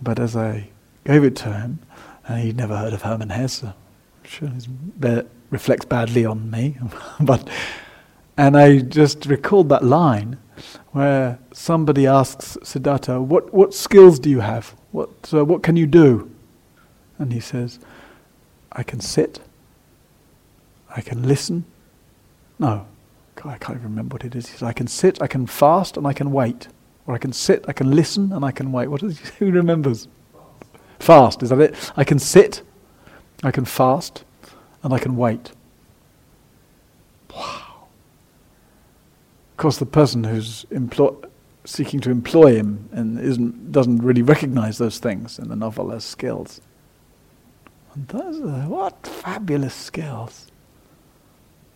But 0.00 0.18
as 0.18 0.34
I 0.34 0.70
gave 1.04 1.22
it 1.22 1.36
to 1.36 1.52
him, 1.52 1.80
and 2.26 2.42
he'd 2.42 2.56
never 2.56 2.74
heard 2.74 2.94
of 2.94 3.02
Hermann 3.02 3.28
Hesse, 3.28 3.64
sure 4.22 4.50
it 5.02 5.30
reflects 5.50 5.84
badly 5.84 6.24
on 6.24 6.50
me, 6.50 6.78
but 7.20 7.46
and 8.38 8.56
I 8.56 8.78
just 8.78 9.26
recalled 9.26 9.68
that 9.68 9.84
line 9.84 10.38
where 10.92 11.38
somebody 11.52 12.06
asks 12.06 12.56
Siddhartha, 12.62 13.20
"What 13.20 13.52
what 13.52 13.74
skills 13.74 14.18
do 14.18 14.30
you 14.30 14.40
have? 14.40 14.74
What 14.92 15.10
uh, 15.34 15.44
what 15.44 15.62
can 15.62 15.76
you 15.76 15.86
do?" 15.86 16.30
And 17.18 17.32
he 17.32 17.40
says, 17.40 17.78
"I 18.72 18.82
can 18.82 19.00
sit. 19.00 19.40
I 20.94 21.00
can 21.00 21.26
listen. 21.26 21.64
No, 22.58 22.86
I 23.44 23.58
can't 23.58 23.78
even 23.78 23.90
remember 23.90 24.14
what 24.14 24.24
it 24.24 24.34
is. 24.34 24.46
He 24.46 24.52
says, 24.52 24.62
"I 24.62 24.72
can 24.72 24.86
sit. 24.86 25.20
I 25.22 25.26
can 25.26 25.46
fast, 25.46 25.96
and 25.96 26.06
I 26.06 26.12
can 26.12 26.32
wait." 26.32 26.68
Or 27.08 27.14
I 27.14 27.18
can 27.18 27.32
sit, 27.32 27.64
I 27.66 27.72
can 27.72 27.96
listen, 27.96 28.34
and 28.34 28.44
I 28.44 28.50
can 28.50 28.70
wait. 28.70 28.88
What 28.88 29.02
is 29.02 29.18
who 29.38 29.50
remembers? 29.50 30.08
Fast. 31.00 31.42
Is 31.42 31.48
that 31.48 31.58
it? 31.58 31.92
I 31.96 32.04
can 32.04 32.18
sit, 32.18 32.60
I 33.42 33.50
can 33.50 33.64
fast, 33.64 34.24
and 34.82 34.92
I 34.92 34.98
can 34.98 35.16
wait. 35.16 35.52
Wow. 37.34 37.86
Of 39.52 39.56
course, 39.56 39.78
the 39.78 39.86
person 39.86 40.24
who's 40.24 40.66
employ- 40.70 41.16
seeking 41.64 42.00
to 42.00 42.10
employ 42.10 42.56
him 42.56 42.90
and 42.92 43.18
isn't, 43.18 43.72
doesn't 43.72 44.02
really 44.02 44.22
recognize 44.22 44.76
those 44.76 44.98
things 44.98 45.38
in 45.38 45.48
the 45.48 45.56
novel 45.56 45.90
as 45.92 46.04
skills. 46.04 46.60
And 47.94 48.08
those 48.08 48.40
are 48.40 48.68
what 48.68 49.06
fabulous 49.06 49.74
skills. 49.74 50.50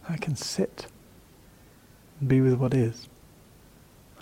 I 0.09 0.17
can 0.17 0.37
sit 0.37 0.87
and 2.21 2.29
be 2.29 2.41
with 2.41 2.55
what 2.55 2.75
is. 2.75 3.09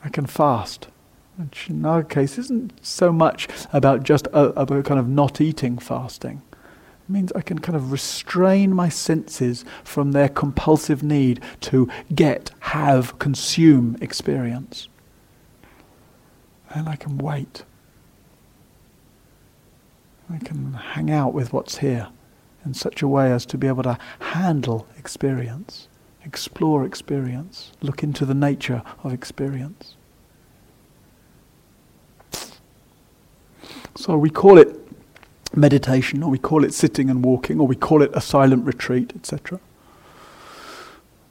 I 0.04 0.09
can 0.09 0.26
fast, 0.26 0.88
which 1.37 1.68
in 1.68 1.85
our 1.85 2.02
case 2.02 2.38
isn't 2.38 2.73
so 2.82 3.12
much 3.12 3.49
about 3.73 4.02
just 4.02 4.28
uh, 4.32 4.52
a, 4.56 4.62
a 4.62 4.82
kind 4.82 5.00
of 5.00 5.09
not 5.09 5.40
eating 5.40 5.78
fasting. 5.78 6.42
It 6.52 7.12
means 7.12 7.32
I 7.32 7.42
can 7.42 7.59
kind 7.59 7.76
of 7.76 7.92
restrain 7.92 8.75
my 8.75 8.88
senses 8.88 9.64
from 9.85 10.12
their 10.12 10.28
compulsive 10.28 11.02
need 11.02 11.40
to 11.62 11.88
get, 12.14 12.50
have, 12.61 13.18
consume 13.18 13.97
experience. 14.00 14.88
And 16.70 16.88
I 16.88 16.97
can 16.97 17.18
wait. 17.18 17.64
I 20.32 20.38
can 20.38 20.75
hang 20.75 21.10
out 21.10 21.34
with 21.34 21.52
what's 21.52 21.78
here 21.78 22.08
in 22.64 22.75
such 22.75 23.02
a 23.02 23.08
way 23.08 23.32
as 23.32 23.44
to 23.46 23.58
be 23.58 23.66
able 23.66 23.82
to 23.82 23.99
handle 24.20 24.87
experience, 24.96 25.88
explore 26.25 26.84
experience, 26.84 27.72
look 27.80 28.02
into 28.02 28.25
the 28.25 28.34
nature 28.34 28.82
of 29.02 29.12
experience. 29.12 29.96
So 33.96 34.16
we 34.16 34.30
call 34.30 34.58
it 34.58 34.76
meditation, 35.54 36.22
or 36.22 36.30
we 36.30 36.38
call 36.38 36.64
it 36.64 36.75
sitting 36.75 37.10
and 37.10 37.25
walking, 37.25 37.58
or 37.58 37.66
we 37.66 37.75
call 37.75 38.02
it 38.02 38.10
a 38.14 38.20
silent 38.20 38.64
retreat, 38.64 39.12
etc. 39.16 39.58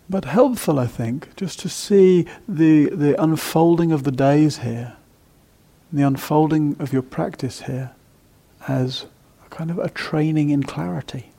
But 0.10 0.26
helpful, 0.26 0.78
I 0.78 0.88
think, 0.88 1.36
just 1.38 1.60
to 1.62 1.70
see 1.70 2.26
the, 2.48 2.90
the 2.90 3.22
unfolding 3.22 3.92
of 3.94 4.04
the 4.04 4.12
days 4.12 4.58
here, 4.58 4.98
the 5.94 6.02
unfolding 6.02 6.76
of 6.80 6.92
your 6.92 7.02
practice 7.02 7.62
here 7.62 7.92
as 8.70 9.08
a 9.44 9.50
kind 9.50 9.72
of 9.72 9.80
a 9.80 9.90
training 9.90 10.52
in 10.52 10.62
clarity, 10.62 11.32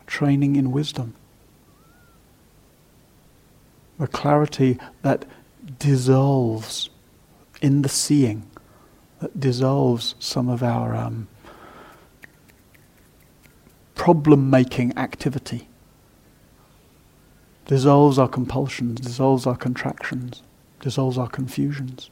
a 0.00 0.10
training 0.10 0.56
in 0.56 0.72
wisdom, 0.72 1.14
a 4.00 4.06
clarity 4.06 4.78
that 5.02 5.26
dissolves 5.78 6.88
in 7.60 7.82
the 7.82 7.88
seeing, 7.88 8.44
that 9.20 9.38
dissolves 9.38 10.14
some 10.18 10.48
of 10.48 10.62
our 10.62 10.96
um, 10.96 11.28
problem 13.94 14.48
making 14.48 14.96
activity, 14.96 15.68
dissolves 17.66 18.18
our 18.18 18.28
compulsions, 18.28 19.02
dissolves 19.02 19.46
our 19.46 19.56
contractions, 19.56 20.42
dissolves 20.80 21.18
our 21.18 21.28
confusions. 21.28 22.08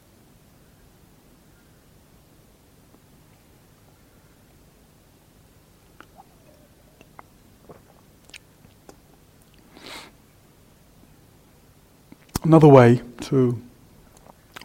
Another 12.45 12.67
way 12.67 13.03
to 13.21 13.63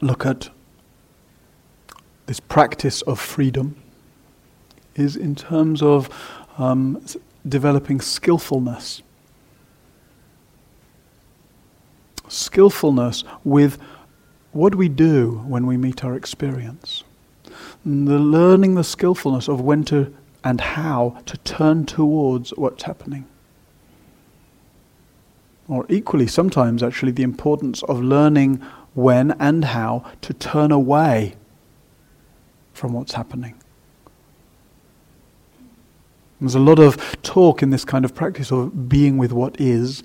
look 0.02 0.26
at 0.26 0.50
this 2.26 2.40
practice 2.40 3.04
of 3.04 3.20
freedom 3.20 3.76
is 4.96 5.16
in 5.16 5.36
terms 5.36 5.84
of 5.84 6.10
um, 6.58 7.06
developing 7.48 8.02
skillfulness. 8.02 9.04
Skillfulness 12.28 13.24
with 13.44 13.78
what 14.54 14.74
we 14.74 14.90
do 14.90 15.44
when 15.46 15.68
we 15.68 15.78
meet 15.78 16.04
our 16.04 16.16
experience. 16.16 17.04
And 17.86 18.08
the 18.08 18.18
learning 18.18 18.74
the 18.74 18.84
skillfulness 18.84 19.48
of 19.48 19.62
when 19.62 19.84
to 19.86 20.12
and 20.44 20.60
how 20.60 21.22
to 21.28 21.38
turn 21.38 21.86
towards 21.86 22.50
what's 22.52 22.84
happening 22.84 23.26
or 25.68 25.86
equally 25.90 26.28
sometimes 26.28 26.82
actually 26.82 27.12
the 27.12 27.24
importance 27.24 27.84
of 27.84 28.02
learning 28.02 28.62
when 28.94 29.32
and 29.40 29.66
how 29.66 30.04
to 30.22 30.34
turn 30.34 30.72
away 30.72 31.36
from 32.74 32.94
what's 32.94 33.14
happening. 33.14 33.56
There's 36.40 36.56
a 36.56 36.60
lot 36.60 36.80
of 36.80 37.22
talk 37.24 37.64
in 37.64 37.72
this 37.72 37.84
kind 37.84 38.06
of 38.06 38.14
practice 38.14 38.52
of 38.52 38.88
being 38.88 39.18
with 39.18 39.32
what 39.32 39.60
is 39.60 40.04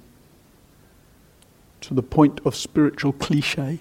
to 1.82 1.94
the 1.94 2.02
point 2.02 2.40
of 2.44 2.54
spiritual 2.54 3.12
cliche. 3.12 3.80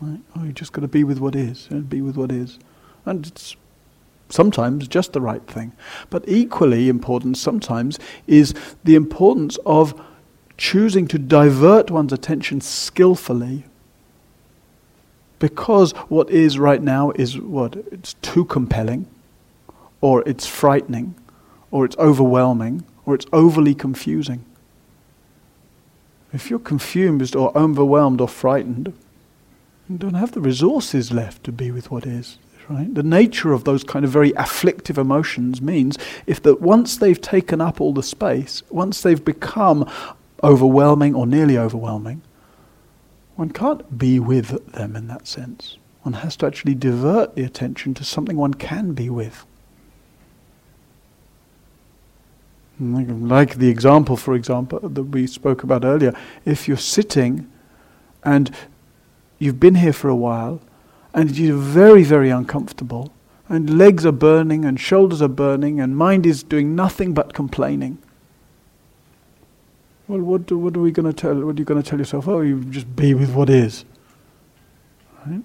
Right? 0.00 0.20
Oh, 0.36 0.44
you 0.44 0.52
just 0.52 0.72
got 0.72 0.80
to 0.80 0.88
be 0.88 1.04
with 1.04 1.18
what 1.18 1.36
is, 1.36 1.68
and 1.70 1.88
be 1.88 2.00
with 2.00 2.16
what 2.16 2.32
is. 2.32 2.58
And 3.04 3.26
it's 3.26 3.56
sometimes 4.30 4.88
just 4.88 5.12
the 5.12 5.20
right 5.20 5.46
thing. 5.46 5.72
But 6.08 6.24
equally 6.26 6.88
important 6.88 7.36
sometimes 7.36 7.98
is 8.26 8.54
the 8.82 8.94
importance 8.94 9.58
of 9.66 10.00
choosing 10.56 11.06
to 11.08 11.18
divert 11.18 11.90
one's 11.90 12.12
attention 12.12 12.60
skillfully 12.60 13.64
because 15.38 15.92
what 16.08 16.30
is 16.30 16.58
right 16.58 16.82
now 16.82 17.10
is 17.16 17.38
what? 17.38 17.76
It's 17.92 18.14
too 18.22 18.46
compelling, 18.46 19.06
or 20.00 20.26
it's 20.26 20.46
frightening, 20.46 21.14
or 21.70 21.84
it's 21.84 21.98
overwhelming, 21.98 22.84
or 23.04 23.14
it's 23.14 23.26
overly 23.30 23.74
confusing. 23.74 24.44
If 26.32 26.48
you're 26.48 26.58
confused 26.58 27.36
or 27.36 27.56
overwhelmed 27.56 28.22
or 28.22 28.28
frightened, 28.28 28.94
you 29.88 29.98
don't 29.98 30.14
have 30.14 30.32
the 30.32 30.40
resources 30.40 31.12
left 31.12 31.44
to 31.44 31.52
be 31.52 31.70
with 31.70 31.90
what 31.90 32.06
is. 32.06 32.38
Right? 32.66 32.94
The 32.94 33.02
nature 33.02 33.52
of 33.52 33.64
those 33.64 33.84
kind 33.84 34.06
of 34.06 34.10
very 34.10 34.32
afflictive 34.38 34.96
emotions 34.96 35.60
means 35.60 35.98
if 36.26 36.42
that 36.44 36.62
once 36.62 36.96
they've 36.96 37.20
taken 37.20 37.60
up 37.60 37.82
all 37.82 37.92
the 37.92 38.02
space, 38.02 38.62
once 38.70 39.02
they've 39.02 39.22
become 39.22 39.86
overwhelming 40.44 41.14
or 41.14 41.26
nearly 41.26 41.58
overwhelming, 41.58 42.22
one 43.36 43.50
can't 43.50 43.98
be 43.98 44.20
with 44.20 44.72
them 44.72 44.94
in 44.94 45.08
that 45.08 45.26
sense. 45.26 45.78
One 46.02 46.14
has 46.14 46.36
to 46.36 46.46
actually 46.46 46.74
divert 46.74 47.34
the 47.34 47.42
attention 47.42 47.94
to 47.94 48.04
something 48.04 48.36
one 48.36 48.54
can 48.54 48.92
be 48.92 49.08
with. 49.10 49.46
Like 52.78 53.56
the 53.56 53.68
example, 53.68 54.16
for 54.16 54.34
example, 54.34 54.80
that 54.80 55.02
we 55.02 55.26
spoke 55.26 55.62
about 55.62 55.84
earlier. 55.84 56.14
If 56.44 56.68
you're 56.68 56.76
sitting 56.76 57.50
and 58.22 58.54
you've 59.38 59.60
been 59.60 59.76
here 59.76 59.92
for 59.92 60.08
a 60.08 60.14
while 60.14 60.60
and 61.14 61.30
you're 61.36 61.56
very, 61.56 62.02
very 62.02 62.30
uncomfortable, 62.30 63.12
and 63.48 63.78
legs 63.78 64.04
are 64.04 64.12
burning 64.12 64.64
and 64.64 64.80
shoulders 64.80 65.22
are 65.22 65.28
burning 65.28 65.80
and 65.80 65.96
mind 65.96 66.26
is 66.26 66.42
doing 66.42 66.74
nothing 66.74 67.14
but 67.14 67.32
complaining, 67.32 67.98
well, 70.06 70.20
what, 70.20 70.46
do, 70.46 70.58
what 70.58 70.76
are 70.76 70.80
we 70.80 70.90
going 70.90 71.10
to 71.10 71.12
tell? 71.12 71.34
What 71.34 71.56
are 71.56 71.58
you 71.58 71.64
going 71.64 71.82
to 71.82 71.88
tell 71.88 71.98
yourself? 71.98 72.28
Oh, 72.28 72.40
you 72.40 72.62
just 72.64 72.94
be 72.94 73.14
with 73.14 73.34
what 73.34 73.48
is. 73.48 73.84
Right? 75.24 75.42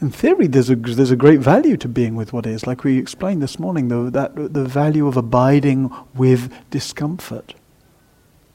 In 0.00 0.10
theory, 0.10 0.46
there's 0.46 0.70
a, 0.70 0.76
there's 0.76 1.10
a 1.10 1.16
great 1.16 1.40
value 1.40 1.76
to 1.78 1.88
being 1.88 2.16
with 2.16 2.32
what 2.32 2.46
is. 2.46 2.66
Like 2.66 2.84
we 2.84 2.98
explained 2.98 3.42
this 3.42 3.58
morning, 3.58 3.88
the, 3.88 4.10
that, 4.10 4.34
the 4.52 4.64
value 4.64 5.06
of 5.06 5.16
abiding 5.16 5.90
with 6.14 6.52
discomfort, 6.70 7.54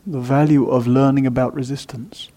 the 0.05 0.19
value 0.19 0.67
of 0.67 0.87
learning 0.87 1.25
about 1.25 1.53
resistance. 1.53 2.29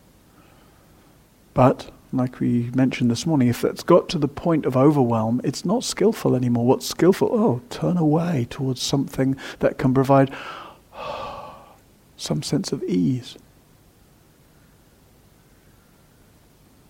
But, 1.54 1.90
like 2.12 2.40
we 2.40 2.70
mentioned 2.74 3.10
this 3.10 3.26
morning, 3.26 3.48
if 3.48 3.64
it's 3.64 3.82
got 3.82 4.08
to 4.10 4.18
the 4.18 4.28
point 4.28 4.66
of 4.66 4.76
overwhelm, 4.76 5.40
it's 5.44 5.64
not 5.64 5.84
skillful 5.84 6.34
anymore. 6.34 6.66
What's 6.66 6.86
skillful? 6.86 7.28
Oh, 7.30 7.62
turn 7.70 7.96
away 7.96 8.46
towards 8.50 8.82
something 8.82 9.36
that 9.60 9.78
can 9.78 9.94
provide 9.94 10.30
some 12.24 12.42
sense 12.42 12.72
of 12.72 12.82
ease. 12.84 13.36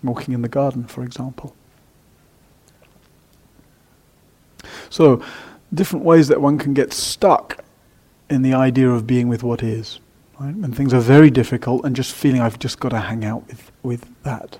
Walking 0.03 0.33
in 0.33 0.42
the 0.42 0.49
garden, 0.49 0.85
for 0.85 1.03
example. 1.03 1.55
So, 4.90 5.23
different 5.73 6.05
ways 6.05 6.29
that 6.29 6.40
one 6.40 6.57
can 6.57 6.73
get 6.73 6.92
stuck 6.92 7.64
in 8.31 8.42
the 8.42 8.55
idea 8.55 8.88
of 8.90 9.07
being 9.07 9.29
with 9.29 9.42
what 9.42 9.62
is. 9.62 9.99
Right? 10.38 10.55
When 10.55 10.73
things 10.73 10.94
are 10.94 11.01
very 11.01 11.31
difficult 11.31 11.85
and 11.85 11.97
just 11.97 12.14
feeling 12.14 12.40
I've 12.40 12.59
just 12.59 12.81
got 12.81 12.90
to 12.90 13.01
hang 13.01 13.25
out 13.25 13.47
with, 13.49 13.73
with 13.83 14.23
that. 14.23 14.59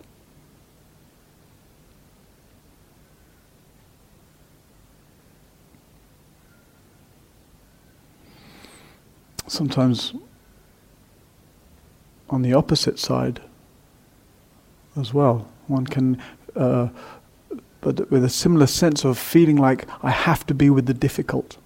Sometimes 9.47 10.15
on 12.31 12.43
the 12.43 12.55
opposite 12.55 12.99
side 12.99 13.41
as 14.97 15.13
well. 15.13 15.49
One 15.67 15.87
can 15.87 16.21
uh, 16.57 16.89
but 17.85 18.11
with 18.11 18.25
a 18.25 18.31
similar 18.31 18.67
sense 18.67 19.05
of 19.05 19.19
feeling 19.19 19.57
like 19.57 19.87
I 20.03 20.11
have 20.11 20.47
to 20.47 20.55
be 20.55 20.71
with 20.71 20.87
the 20.87 20.95
difficult. 20.95 21.59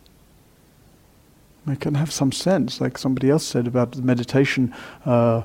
I 1.64 1.77
can 1.77 1.94
have 1.94 2.11
some 2.11 2.33
sense, 2.33 2.81
like 2.81 2.99
somebody 2.99 3.31
else 3.31 3.44
said 3.44 3.66
about 3.66 3.92
the 3.92 4.03
meditation, 4.03 4.75
uh, 5.07 5.42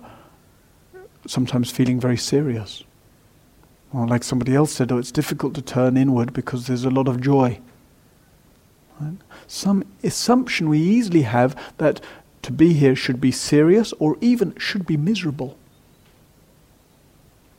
sometimes 1.27 1.69
feeling 1.69 1.99
very 1.99 2.17
serious. 2.17 2.83
Or 3.93 4.07
like 4.07 4.23
somebody 4.23 4.55
else 4.55 4.71
said, 4.71 4.91
oh, 4.91 4.97
it's 4.97 5.11
difficult 5.11 5.53
to 5.55 5.61
turn 5.61 5.95
inward 5.95 6.33
because 6.33 6.65
there's 6.65 6.85
a 6.85 6.89
lot 6.89 7.07
of 7.07 7.21
joy. 7.21 7.59
Right? 8.99 9.17
Some 9.45 9.83
assumption 10.03 10.69
we 10.69 10.79
easily 10.79 11.21
have 11.21 11.55
that 11.77 12.01
to 12.43 12.51
be 12.51 12.73
here 12.73 12.95
should 12.95 13.19
be 13.19 13.31
serious 13.31 13.93
or 13.99 14.17
even 14.21 14.55
should 14.57 14.85
be 14.85 14.97
miserable. 14.97 15.57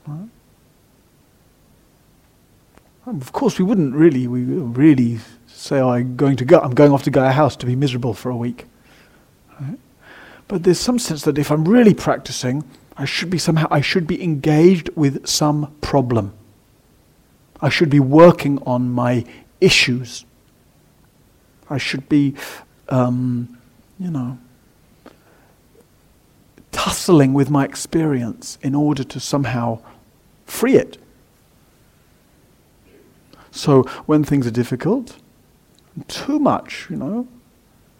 Right? 0.06 0.28
of 3.06 3.32
course, 3.32 3.58
we 3.58 3.64
wouldn't 3.64 3.94
really, 3.94 4.26
we 4.26 4.44
really 4.44 5.18
say, 5.46 5.78
oh, 5.78 5.90
I'm 5.90 6.16
going 6.16 6.36
to 6.36 6.44
go, 6.44 6.58
I'm 6.60 6.74
going 6.74 6.92
off 6.92 7.02
to 7.02 7.10
Gaia 7.10 7.32
House 7.32 7.56
to 7.56 7.66
be 7.66 7.76
miserable 7.76 8.14
for 8.14 8.30
a 8.30 8.36
week. 8.36 8.64
Right? 9.60 9.78
But 10.48 10.62
there's 10.62 10.80
some 10.80 10.98
sense 10.98 11.22
that 11.22 11.36
if 11.36 11.50
I'm 11.50 11.66
really 11.66 11.94
practicing, 11.94 12.64
I 12.96 13.04
should 13.04 13.28
be 13.28 13.38
somehow, 13.38 13.66
I 13.70 13.80
should 13.80 14.06
be 14.06 14.22
engaged 14.22 14.88
with 14.94 15.26
some 15.26 15.74
problem. 15.80 16.32
I 17.60 17.68
should 17.68 17.90
be 17.90 18.00
working 18.00 18.62
on 18.66 18.90
my 18.90 19.24
issues. 19.60 20.24
I 21.68 21.78
should 21.78 22.08
be, 22.08 22.34
um, 22.88 23.58
you 23.98 24.10
know, 24.10 24.38
tussling 26.74 27.32
with 27.32 27.48
my 27.48 27.64
experience 27.64 28.58
in 28.60 28.74
order 28.74 29.04
to 29.04 29.18
somehow 29.18 29.78
free 30.44 30.74
it. 30.76 30.98
So 33.50 33.84
when 34.06 34.24
things 34.24 34.46
are 34.46 34.50
difficult, 34.50 35.16
too 36.08 36.38
much, 36.38 36.88
you 36.90 36.96
know, 36.96 37.28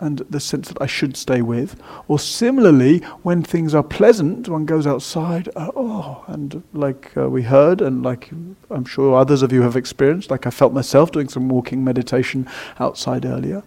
and 0.00 0.18
the 0.28 0.40
sense 0.40 0.68
that 0.68 0.82
I 0.82 0.86
should 0.86 1.16
stay 1.16 1.40
with. 1.40 1.80
Or 2.08 2.18
similarly, 2.18 2.98
when 3.22 3.42
things 3.42 3.74
are 3.74 3.82
pleasant, 3.82 4.48
one 4.48 4.66
goes 4.66 4.86
outside, 4.86 5.48
uh, 5.54 5.70
oh, 5.76 6.24
and 6.26 6.62
like 6.72 7.16
uh, 7.16 7.30
we 7.30 7.42
heard, 7.42 7.80
and 7.80 8.02
like 8.02 8.30
I'm 8.70 8.84
sure 8.84 9.14
others 9.14 9.42
of 9.42 9.52
you 9.52 9.62
have 9.62 9.76
experienced, 9.76 10.30
like 10.30 10.46
I 10.46 10.50
felt 10.50 10.72
myself 10.72 11.12
doing 11.12 11.28
some 11.28 11.48
walking 11.48 11.84
meditation 11.84 12.48
outside 12.80 13.24
earlier. 13.24 13.62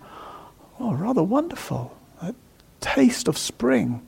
Oh, 0.80 0.94
rather 0.94 1.24
wonderful. 1.24 1.96
That 2.22 2.36
taste 2.82 3.28
of 3.28 3.38
spring, 3.38 4.06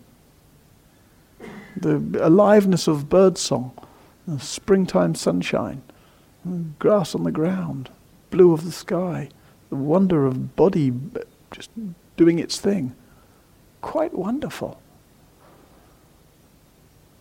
the 1.79 2.25
aliveness 2.25 2.87
of 2.87 3.09
birdsong, 3.09 3.71
the 4.27 4.39
springtime 4.39 5.15
sunshine, 5.15 5.81
grass 6.77 7.15
on 7.15 7.23
the 7.23 7.31
ground, 7.31 7.89
blue 8.29 8.53
of 8.53 8.63
the 8.63 8.71
sky, 8.71 9.29
the 9.69 9.75
wonder 9.75 10.25
of 10.25 10.55
body 10.55 10.93
just 11.51 11.69
doing 12.17 12.39
its 12.39 12.59
thing. 12.59 12.95
Quite 13.81 14.13
wonderful. 14.13 14.81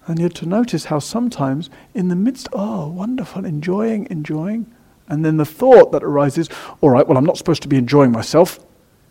And 0.06 0.18
yet 0.18 0.34
to 0.36 0.46
notice 0.46 0.86
how 0.86 0.98
sometimes 0.98 1.68
in 1.94 2.08
the 2.08 2.16
midst, 2.16 2.48
oh, 2.52 2.88
wonderful, 2.88 3.44
enjoying, 3.44 4.06
enjoying, 4.10 4.66
and 5.06 5.24
then 5.24 5.36
the 5.36 5.44
thought 5.44 5.92
that 5.92 6.02
arises, 6.02 6.48
all 6.80 6.90
right, 6.90 7.06
well, 7.06 7.18
I'm 7.18 7.24
not 7.24 7.36
supposed 7.36 7.62
to 7.62 7.68
be 7.68 7.76
enjoying 7.76 8.12
myself. 8.12 8.58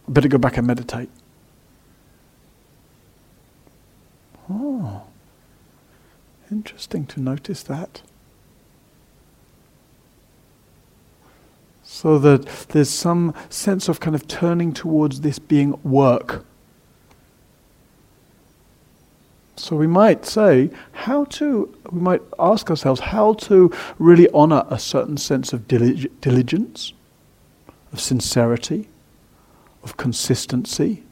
I 0.07 0.11
better 0.11 0.27
go 0.27 0.37
back 0.37 0.57
and 0.57 0.65
meditate. 0.65 1.09
Oh, 4.49 5.03
interesting 6.51 7.05
to 7.07 7.21
notice 7.21 7.63
that. 7.63 8.01
So 11.83 12.19
that 12.19 12.45
there's 12.69 12.89
some 12.89 13.33
sense 13.49 13.87
of 13.87 13.99
kind 13.99 14.15
of 14.15 14.27
turning 14.27 14.73
towards 14.73 15.21
this 15.21 15.39
being 15.39 15.79
work. 15.83 16.45
So 19.55 19.75
we 19.75 19.87
might 19.87 20.25
say, 20.25 20.69
how 20.91 21.25
to, 21.25 21.73
we 21.91 21.99
might 21.99 22.21
ask 22.37 22.69
ourselves 22.69 22.99
how 22.99 23.33
to 23.33 23.71
really 23.97 24.29
honor 24.29 24.63
a 24.69 24.77
certain 24.77 25.17
sense 25.17 25.53
of 25.53 25.67
diligence, 25.67 26.93
of 27.91 27.99
sincerity, 27.99 28.87
of 29.83 29.97
consistency 29.97 31.03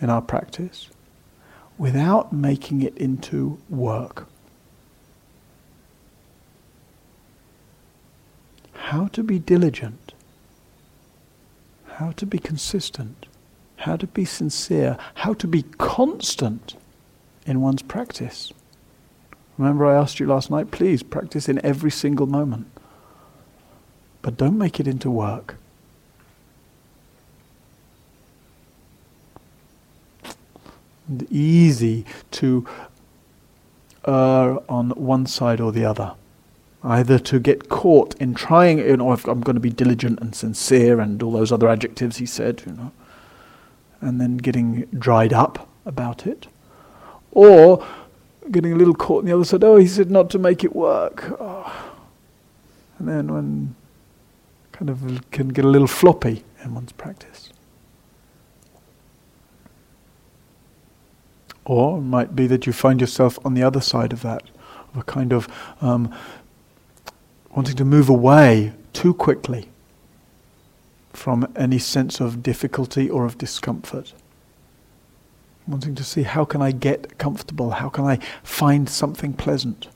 in 0.00 0.10
our 0.10 0.22
practice 0.22 0.88
without 1.78 2.32
making 2.32 2.82
it 2.82 2.96
into 2.96 3.58
work. 3.68 4.26
how 8.94 9.06
to 9.06 9.22
be 9.22 9.38
diligent, 9.38 10.12
how 11.94 12.12
to 12.12 12.26
be 12.26 12.38
consistent, 12.38 13.26
how 13.76 13.96
to 13.96 14.06
be 14.06 14.24
sincere, 14.24 14.98
how 15.14 15.32
to 15.32 15.46
be 15.46 15.62
constant 15.78 16.76
in 17.46 17.62
one's 17.62 17.82
practice. 17.82 18.52
Remember, 19.56 19.86
I 19.86 19.96
asked 20.00 20.20
you 20.20 20.26
last 20.26 20.50
night, 20.50 20.70
please 20.70 21.02
practice 21.02 21.48
in 21.48 21.64
every 21.64 21.90
single 21.90 22.26
moment. 22.26 22.66
But 24.20 24.36
don't 24.36 24.58
make 24.58 24.78
it 24.78 24.86
into 24.86 25.10
work. 25.10 25.56
Easy 31.30 32.04
to 32.32 32.66
err 34.06 34.58
on 34.70 34.90
one 34.90 35.26
side 35.26 35.60
or 35.60 35.72
the 35.72 35.84
other 35.84 36.14
either 36.84 37.18
to 37.18 37.40
get 37.40 37.70
caught 37.70 38.14
in 38.16 38.34
trying, 38.34 38.78
you 38.78 38.96
know, 38.98 39.10
I'm 39.10 39.40
going 39.40 39.54
to 39.54 39.60
be 39.60 39.70
diligent 39.70 40.20
and 40.20 40.34
sincere 40.34 41.00
and 41.00 41.22
all 41.22 41.32
those 41.32 41.50
other 41.50 41.68
adjectives 41.68 42.18
he 42.18 42.26
said, 42.26 42.62
you 42.66 42.72
know, 42.72 42.92
and 44.00 44.20
then 44.20 44.36
getting 44.36 44.82
dried 44.98 45.32
up 45.32 45.68
about 45.86 46.26
it, 46.26 46.46
or 47.32 47.84
getting 48.50 48.72
a 48.72 48.76
little 48.76 48.94
caught 48.94 49.20
on 49.20 49.24
the 49.24 49.34
other 49.34 49.44
side. 49.44 49.64
Oh, 49.64 49.76
he 49.76 49.86
said 49.86 50.10
not 50.10 50.28
to 50.30 50.38
make 50.38 50.62
it 50.62 50.76
work, 50.76 51.24
oh. 51.40 51.94
and 52.98 53.08
then 53.08 53.32
when 53.32 53.74
kind 54.72 54.90
of 54.90 55.30
can 55.30 55.48
get 55.48 55.64
a 55.64 55.68
little 55.68 55.88
floppy 55.88 56.44
in 56.62 56.74
one's 56.74 56.92
practice. 56.92 57.48
Or 61.64 61.98
it 61.98 62.02
might 62.02 62.36
be 62.36 62.46
that 62.46 62.66
you 62.66 62.72
find 62.72 63.00
yourself 63.00 63.38
on 63.44 63.54
the 63.54 63.62
other 63.62 63.80
side 63.80 64.12
of 64.12 64.22
that, 64.22 64.42
of 64.92 65.00
a 65.00 65.02
kind 65.04 65.32
of 65.32 65.48
um, 65.80 66.14
wanting 67.54 67.76
to 67.76 67.84
move 67.84 68.08
away 68.08 68.72
too 68.92 69.14
quickly 69.14 69.68
from 71.12 71.50
any 71.56 71.78
sense 71.78 72.20
of 72.20 72.42
difficulty 72.42 73.08
or 73.08 73.24
of 73.24 73.38
discomfort. 73.38 74.12
Wanting 75.66 75.94
to 75.94 76.04
see 76.04 76.24
how 76.24 76.44
can 76.44 76.60
I 76.60 76.72
get 76.72 77.16
comfortable? 77.16 77.70
How 77.70 77.88
can 77.88 78.04
I 78.04 78.16
find 78.42 78.88
something 78.88 79.32
pleasant? 79.32 79.88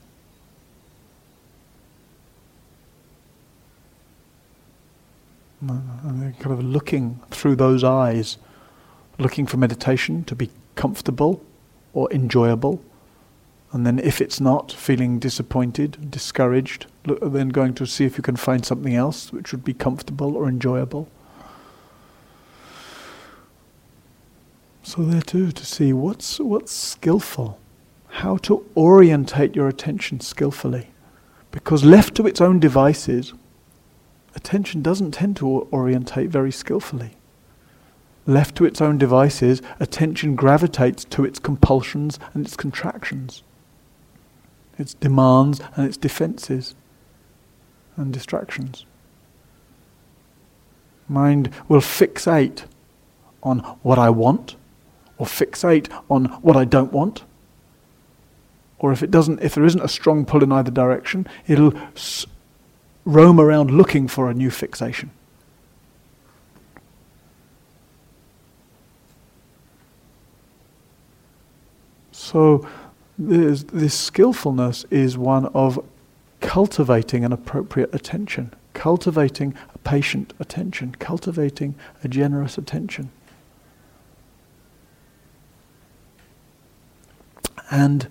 And 5.61 6.39
kind 6.39 6.53
of 6.53 6.63
looking 6.63 7.19
through 7.29 7.57
those 7.57 7.83
eyes, 7.83 8.37
looking 9.19 9.45
for 9.45 9.57
meditation 9.57 10.23
to 10.23 10.35
be 10.35 10.49
comfortable 10.75 11.43
or 11.93 12.11
enjoyable 12.11 12.81
and 13.71 13.85
then 13.85 13.99
if 13.99 14.19
it's 14.19 14.41
not, 14.41 14.71
feeling 14.71 15.19
disappointed, 15.19 16.09
discouraged, 16.09 16.87
look, 17.05 17.19
then 17.21 17.49
going 17.49 17.75
to 17.75 17.85
see 17.85 18.03
if 18.03 18.17
you 18.17 18.23
can 18.23 18.35
find 18.35 18.65
something 18.65 18.95
else 18.95 19.31
which 19.31 19.51
would 19.51 19.63
be 19.63 19.75
comfortable 19.75 20.35
or 20.35 20.47
enjoyable. 20.47 21.07
So 24.81 25.03
there 25.03 25.21
too, 25.21 25.51
to 25.51 25.65
see 25.65 25.93
what's 25.93 26.39
what's 26.39 26.71
skillful, 26.71 27.59
how 28.07 28.37
to 28.37 28.65
orientate 28.75 29.55
your 29.55 29.67
attention 29.67 30.19
skillfully, 30.19 30.87
because 31.51 31.83
left 31.83 32.15
to 32.15 32.25
its 32.25 32.41
own 32.41 32.59
devices, 32.59 33.33
attention 34.33 34.81
doesn't 34.81 35.11
tend 35.11 35.35
to 35.37 35.67
orientate 35.71 36.31
very 36.31 36.51
skillfully. 36.51 37.18
Left 38.25 38.55
to 38.55 38.65
its 38.65 38.81
own 38.81 38.97
devices, 38.97 39.61
attention 39.79 40.35
gravitates 40.35 41.03
to 41.05 41.25
its 41.25 41.39
compulsions 41.39 42.19
and 42.33 42.45
its 42.45 42.55
contractions 42.55 43.43
its 44.79 44.93
demands 44.95 45.61
and 45.75 45.85
its 45.85 45.97
defenses 45.97 46.73
and 47.97 48.13
distractions. 48.13 48.85
Mind 51.07 51.51
will 51.67 51.81
fixate 51.81 52.63
on 53.43 53.59
what 53.83 53.99
I 53.99 54.09
want 54.09 54.55
or 55.17 55.25
fixate 55.25 55.89
on 56.09 56.25
what 56.41 56.55
I 56.55 56.63
don't 56.63 56.93
want. 56.93 57.23
Or 58.79 58.93
if 58.93 59.03
it 59.03 59.11
doesn't, 59.11 59.41
if 59.41 59.55
there 59.55 59.65
isn't 59.65 59.83
a 59.83 59.89
strong 59.89 60.25
pull 60.25 60.41
in 60.43 60.51
either 60.53 60.71
direction, 60.71 61.27
it'll 61.45 61.75
s- 61.95 62.25
roam 63.03 63.39
around 63.39 63.71
looking 63.71 64.07
for 64.07 64.29
a 64.29 64.33
new 64.33 64.49
fixation. 64.49 65.11
So 72.29 72.63
this, 73.17 73.95
skillfulness 73.95 74.85
is 74.91 75.17
one 75.17 75.47
of 75.47 75.83
cultivating 76.41 77.25
an 77.25 77.33
appropriate 77.33 77.89
attention, 77.91 78.53
cultivating 78.73 79.55
a 79.73 79.79
patient 79.79 80.35
attention, 80.39 80.95
cultivating 80.99 81.73
a 82.03 82.07
generous 82.07 82.59
attention. 82.59 83.09
And 87.71 88.07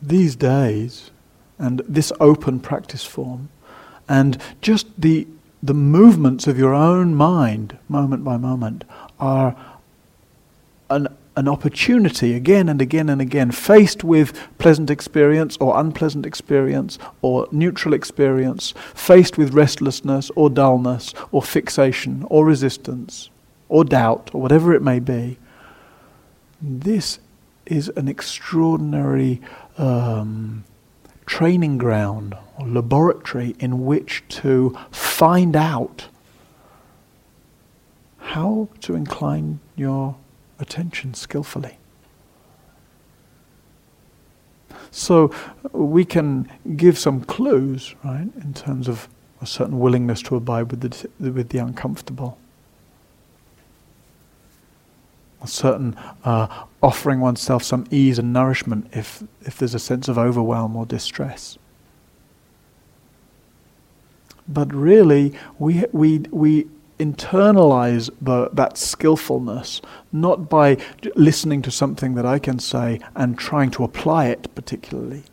these 0.00 0.36
days, 0.36 1.10
and 1.58 1.82
this 1.86 2.14
open 2.18 2.60
practice 2.60 3.04
form, 3.04 3.50
and 4.08 4.40
just 4.62 4.86
the, 4.98 5.26
the 5.62 5.74
movements 5.74 6.46
of 6.46 6.58
your 6.58 6.72
own 6.72 7.14
mind, 7.14 7.76
moment 7.90 8.24
by 8.24 8.38
moment, 8.38 8.84
are 9.20 9.56
an, 10.88 11.08
an 11.36 11.48
opportunity 11.48 12.34
again 12.34 12.68
and 12.68 12.82
again 12.82 13.08
and 13.08 13.20
again, 13.20 13.50
faced 13.50 14.02
with 14.02 14.36
pleasant 14.58 14.90
experience 14.90 15.56
or 15.58 15.78
unpleasant 15.78 16.26
experience 16.26 16.98
or 17.22 17.46
neutral 17.52 17.94
experience, 17.94 18.74
faced 18.94 19.38
with 19.38 19.54
restlessness 19.54 20.30
or 20.36 20.50
dullness 20.50 21.14
or 21.30 21.42
fixation 21.42 22.24
or 22.28 22.44
resistance 22.44 23.30
or 23.68 23.84
doubt 23.84 24.30
or 24.34 24.40
whatever 24.40 24.74
it 24.74 24.82
may 24.82 24.98
be. 24.98 25.38
This 26.60 27.20
is 27.66 27.88
an 27.96 28.08
extraordinary 28.08 29.40
um, 29.78 30.64
training 31.24 31.78
ground 31.78 32.34
or 32.58 32.66
laboratory 32.66 33.54
in 33.60 33.86
which 33.86 34.24
to 34.28 34.76
find 34.90 35.54
out 35.54 36.08
how 38.30 38.68
to 38.80 38.94
incline 38.94 39.58
your 39.74 40.16
attention 40.60 41.14
skillfully. 41.14 41.76
So 44.92 45.34
we 45.72 46.04
can 46.04 46.48
give 46.76 46.96
some 46.96 47.22
clues, 47.22 47.94
right, 48.04 48.28
in 48.42 48.54
terms 48.54 48.86
of 48.86 49.08
a 49.40 49.46
certain 49.46 49.80
willingness 49.80 50.22
to 50.22 50.36
abide 50.36 50.70
with 50.70 50.80
the, 50.80 51.30
with 51.30 51.48
the 51.48 51.58
uncomfortable 51.58 52.38
a 55.42 55.46
certain 55.46 55.96
uh, 56.22 56.66
offering 56.82 57.18
oneself 57.18 57.62
some 57.62 57.86
ease 57.90 58.18
and 58.18 58.32
nourishment 58.32 58.86
if, 58.92 59.22
if 59.42 59.56
there's 59.56 59.74
a 59.74 59.78
sense 59.78 60.06
of 60.06 60.18
overwhelm 60.18 60.76
or 60.76 60.84
distress. 60.84 61.56
But 64.46 64.72
really, 64.74 65.32
we, 65.58 65.84
we, 65.92 66.18
we 66.30 66.66
internalize 67.00 68.10
the, 68.20 68.50
that 68.52 68.78
skillfulness 68.78 69.80
not 70.12 70.48
by 70.48 70.76
listening 71.16 71.62
to 71.62 71.70
something 71.70 72.14
that 72.14 72.26
I 72.26 72.38
can 72.38 72.58
say 72.58 73.00
and 73.16 73.38
trying 73.38 73.70
to 73.72 73.84
apply 73.84 74.26
it 74.26 74.54
particularly, 74.54 75.24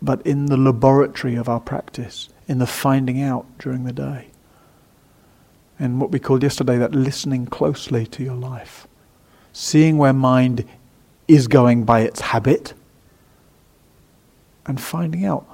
but 0.00 0.24
in 0.26 0.46
the 0.46 0.56
laboratory 0.56 1.34
of 1.34 1.48
our 1.48 1.60
practice, 1.60 2.28
in 2.46 2.58
the 2.58 2.66
finding 2.66 3.20
out 3.22 3.46
during 3.58 3.84
the 3.84 3.92
day 3.92 4.28
in 5.78 5.98
what 5.98 6.10
we 6.10 6.18
called 6.18 6.42
yesterday 6.42 6.78
that 6.78 6.94
listening 6.94 7.46
closely 7.46 8.06
to 8.06 8.22
your 8.22 8.36
life. 8.36 8.86
Seeing 9.52 9.98
where 9.98 10.12
mind 10.12 10.64
is 11.26 11.48
going 11.48 11.84
by 11.84 12.00
its 12.00 12.20
habit 12.20 12.74
and 14.66 14.80
finding 14.80 15.24
out 15.24 15.46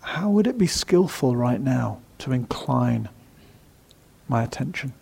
how 0.00 0.30
would 0.30 0.46
it 0.46 0.58
be 0.58 0.66
skillful 0.66 1.36
right 1.36 1.60
now 1.60 2.00
to 2.18 2.32
incline 2.32 3.08
my 4.28 4.42
attention? 4.42 4.92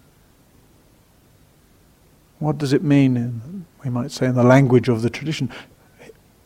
What 2.39 2.59
does 2.59 2.73
it 2.73 2.83
mean, 2.83 3.17
in, 3.17 3.67
we 3.85 3.91
might 3.91 4.11
say 4.11 4.27
in 4.27 4.35
the 4.35 4.45
language 4.45 4.89
of 4.89 5.03
the 5.03 5.11
tradition, 5.11 5.51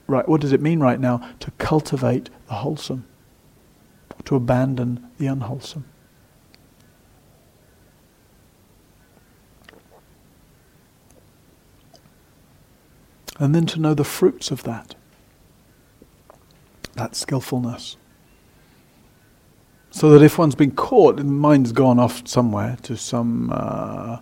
right, 0.06 0.28
what 0.28 0.40
does 0.40 0.52
it 0.52 0.60
mean 0.60 0.80
right 0.80 1.00
now 1.00 1.28
to 1.40 1.50
cultivate 1.52 2.30
the 2.46 2.54
wholesome, 2.54 3.06
to 4.24 4.36
abandon 4.36 5.08
the 5.18 5.26
unwholesome? 5.26 5.84
and 13.40 13.54
then 13.54 13.64
to 13.64 13.80
know 13.80 13.94
the 13.94 14.04
fruits 14.04 14.50
of 14.50 14.62
that, 14.64 14.94
that 16.92 17.16
skillfulness. 17.16 17.96
So 19.90 20.10
that 20.10 20.22
if 20.22 20.38
one's 20.38 20.54
been 20.54 20.70
caught, 20.70 21.16
the 21.16 21.24
mind's 21.24 21.72
gone 21.72 21.98
off 21.98 22.26
somewhere 22.26 22.76
to 22.82 22.96
some, 22.96 23.50
uh, 23.52 24.18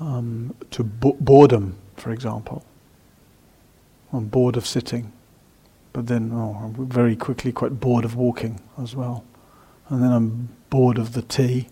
um, 0.00 0.54
to 0.70 0.84
bo- 0.84 1.16
boredom, 1.18 1.76
for 1.96 2.10
example. 2.10 2.64
I'm 4.12 4.26
bored 4.26 4.56
of 4.56 4.66
sitting, 4.66 5.12
but 5.92 6.06
then 6.06 6.30
oh, 6.32 6.58
I'm 6.62 6.88
very 6.88 7.16
quickly 7.16 7.52
quite 7.52 7.80
bored 7.80 8.04
of 8.04 8.16
walking 8.16 8.60
as 8.80 8.94
well. 8.94 9.24
And 9.88 10.02
then 10.02 10.12
I'm 10.12 10.48
bored 10.70 10.98
of 10.98 11.14
the 11.14 11.22
tea. 11.22 11.68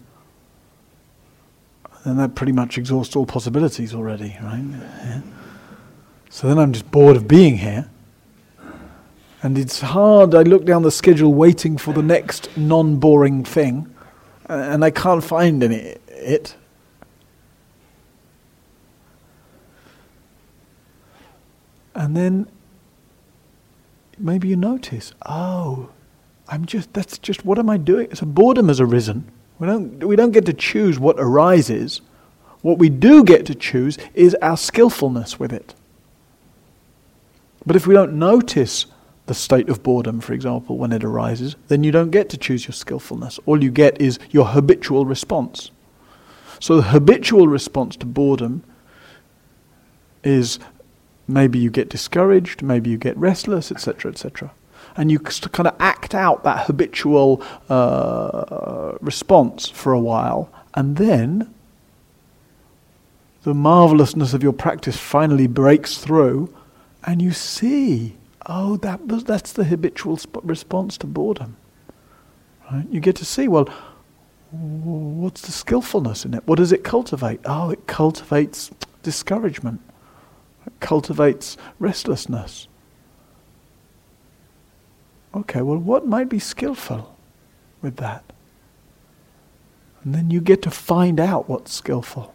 And 2.05 2.19
that 2.19 2.35
pretty 2.35 2.53
much 2.53 2.79
exhausts 2.79 3.17
all 3.17 3.27
possibilities 3.27 3.95
already, 3.95 4.37
right? 4.43 4.65
Yeah. 4.73 5.21
So 6.31 6.49
then 6.49 6.59
I'm 6.59 6.73
just 6.73 6.91
bored 6.91 7.17
of 7.17 7.29
being 7.29 7.59
here. 7.59 7.91
And 9.47 9.57
it's 9.57 9.81
hard. 9.81 10.35
I 10.35 10.43
look 10.43 10.65
down 10.65 10.83
the 10.83 10.91
schedule 10.91 11.33
waiting 11.33 11.79
for 11.79 11.95
the 11.95 12.03
next 12.03 12.49
non 12.57 12.97
boring 12.97 13.45
thing, 13.45 13.95
and 14.47 14.85
I 14.85 14.91
can't 14.91 15.23
find 15.23 15.63
any 15.63 15.95
it. 16.09 16.57
And 21.95 22.17
then 22.17 22.49
maybe 24.19 24.49
you 24.49 24.57
notice, 24.57 25.13
oh, 25.25 25.91
I'm 26.49 26.65
just 26.67 26.93
that's 26.93 27.17
just 27.17 27.45
what 27.45 27.61
am 27.61 27.71
I 27.71 27.77
doing? 27.77 28.13
So 28.17 28.27
boredom 28.27 28.67
has 28.67 28.81
arisen. 28.81 29.31
We 29.61 29.69
don't 29.69 30.03
we 30.03 30.17
don't 30.17 30.33
get 30.33 30.45
to 30.47 30.55
choose 30.55 30.99
what 30.99 31.15
arises. 31.21 32.01
What 32.63 32.79
we 32.79 32.89
do 32.89 33.23
get 33.23 33.47
to 33.47 33.55
choose 33.55 33.97
is 34.13 34.35
our 34.43 34.57
skillfulness 34.57 35.39
with 35.39 35.53
it. 35.53 35.73
But 37.65 37.77
if 37.77 37.87
we 37.87 37.95
don't 37.95 38.15
notice 38.15 38.87
the 39.27 39.35
state 39.35 39.69
of 39.69 39.83
boredom, 39.83 40.21
for 40.21 40.33
example, 40.33 40.79
when 40.79 40.93
it 40.93 41.05
arises, 41.05 41.57
then 41.69 41.83
you 41.83 41.91
don't 41.91 42.11
get 42.11 42.29
to 42.31 42.37
choose 42.37 42.67
your 42.67 42.73
skillfulness. 42.73 43.39
All 43.47 43.63
you 43.63 43.71
get 43.71 44.01
is 44.01 44.19
your 44.31 44.47
habitual 44.47 45.05
response. 45.05 45.71
So 46.61 46.77
the 46.77 46.83
habitual 46.83 47.49
response 47.49 47.97
to 47.97 48.07
boredom 48.07 48.63
is 50.23 50.59
maybe 51.29 51.59
you 51.59 51.71
get 51.71 51.89
discouraged, 51.89 52.63
maybe 52.63 52.91
you 52.91 52.99
get 52.99 53.17
restless, 53.17 53.71
etc., 53.71 54.13
etc. 54.13 54.53
And 54.97 55.11
you 55.11 55.19
kind 55.19 55.67
of 55.67 55.75
act 55.79 56.15
out 56.15 56.45
that 56.45 56.67
habitual 56.67 57.43
uh, 57.69 58.97
response 59.01 59.69
for 59.69 59.93
a 59.93 60.01
while, 60.01 60.51
and 60.75 60.97
then 60.97 61.53
the 63.43 63.55
marvelousness 63.55 64.35
of 64.35 64.43
your 64.43 64.53
practice 64.53 64.97
finally 64.97 65.47
breaks 65.47 65.99
through, 65.99 66.55
and 67.05 67.21
you 67.21 67.33
see, 67.33 68.17
oh, 68.47 68.77
that 68.79 69.07
was, 69.07 69.25
that's 69.25 69.53
the 69.53 69.65
habitual 69.65 70.17
sp- 70.19 70.43
response 70.43 70.97
to 70.99 71.07
boredom. 71.07 71.57
Right? 72.71 72.87
You 72.91 73.01
get 73.01 73.17
to 73.17 73.25
see, 73.25 73.49
well, 73.49 73.69
what's 74.51 75.43
the 75.43 75.53
skillfulness 75.53 76.25
in 76.25 76.35
it? 76.35 76.47
What 76.47 76.57
does 76.57 76.73
it 76.73 76.85
cultivate? 76.85 77.41
Oh, 77.45 77.71
it 77.71 77.87
cultivates 77.87 78.71
discouragement. 79.03 79.81
It 80.67 80.73
cultivates 80.81 81.57
restlessness. 81.79 82.69
Okay, 85.35 85.61
well, 85.63 85.79
what 85.79 86.07
might 86.07 86.29
be 86.29 86.39
skillful 86.39 87.17
with 87.83 87.97
that? 87.97 88.25
And 90.03 90.15
then 90.15 90.31
you 90.31 90.41
get 90.41 90.63
to 90.63 90.71
find 90.71 91.21
out 91.21 91.49
what's 91.49 91.73
skillful. 91.73 92.33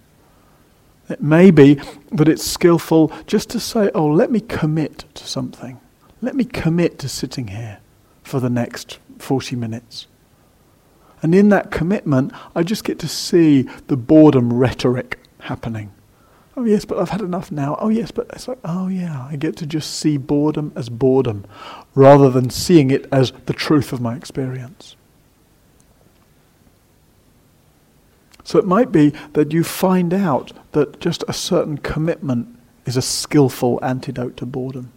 It 1.09 1.21
may 1.21 1.51
be 1.51 1.79
that 2.11 2.27
it's 2.27 2.43
skillful 2.43 3.11
just 3.25 3.49
to 3.49 3.59
say, 3.59 3.89
oh, 3.95 4.07
let 4.07 4.29
me 4.29 4.39
commit 4.39 5.05
to 5.15 5.25
something. 5.25 5.79
Let 6.21 6.35
me 6.35 6.45
commit 6.45 6.99
to 6.99 7.09
sitting 7.09 7.47
here 7.47 7.79
for 8.23 8.39
the 8.39 8.49
next 8.49 8.99
40 9.17 9.55
minutes. 9.55 10.07
And 11.21 11.33
in 11.33 11.49
that 11.49 11.71
commitment, 11.71 12.31
I 12.55 12.63
just 12.63 12.83
get 12.83 12.99
to 12.99 13.07
see 13.07 13.63
the 13.87 13.97
boredom 13.97 14.53
rhetoric 14.53 15.19
happening. 15.39 15.91
Oh, 16.55 16.65
yes, 16.65 16.85
but 16.85 16.99
I've 16.99 17.09
had 17.09 17.21
enough 17.21 17.51
now. 17.51 17.77
Oh, 17.79 17.89
yes, 17.89 18.11
but 18.11 18.27
it's 18.33 18.47
like, 18.47 18.59
oh, 18.63 18.87
yeah, 18.87 19.27
I 19.29 19.35
get 19.35 19.55
to 19.57 19.65
just 19.65 19.95
see 19.95 20.17
boredom 20.17 20.73
as 20.75 20.89
boredom 20.89 21.45
rather 21.95 22.29
than 22.29 22.49
seeing 22.49 22.91
it 22.91 23.07
as 23.11 23.31
the 23.45 23.53
truth 23.53 23.93
of 23.93 24.01
my 24.01 24.15
experience. 24.15 24.95
So 28.43 28.59
it 28.59 28.65
might 28.65 28.91
be 28.91 29.13
that 29.33 29.53
you 29.53 29.63
find 29.63 30.13
out 30.13 30.51
that 30.73 30.99
just 30.99 31.23
a 31.27 31.33
certain 31.33 31.77
commitment 31.77 32.47
is 32.85 32.97
a 32.97 33.01
skillful 33.01 33.79
antidote 33.81 34.35
to 34.37 34.45
boredom. 34.45 34.91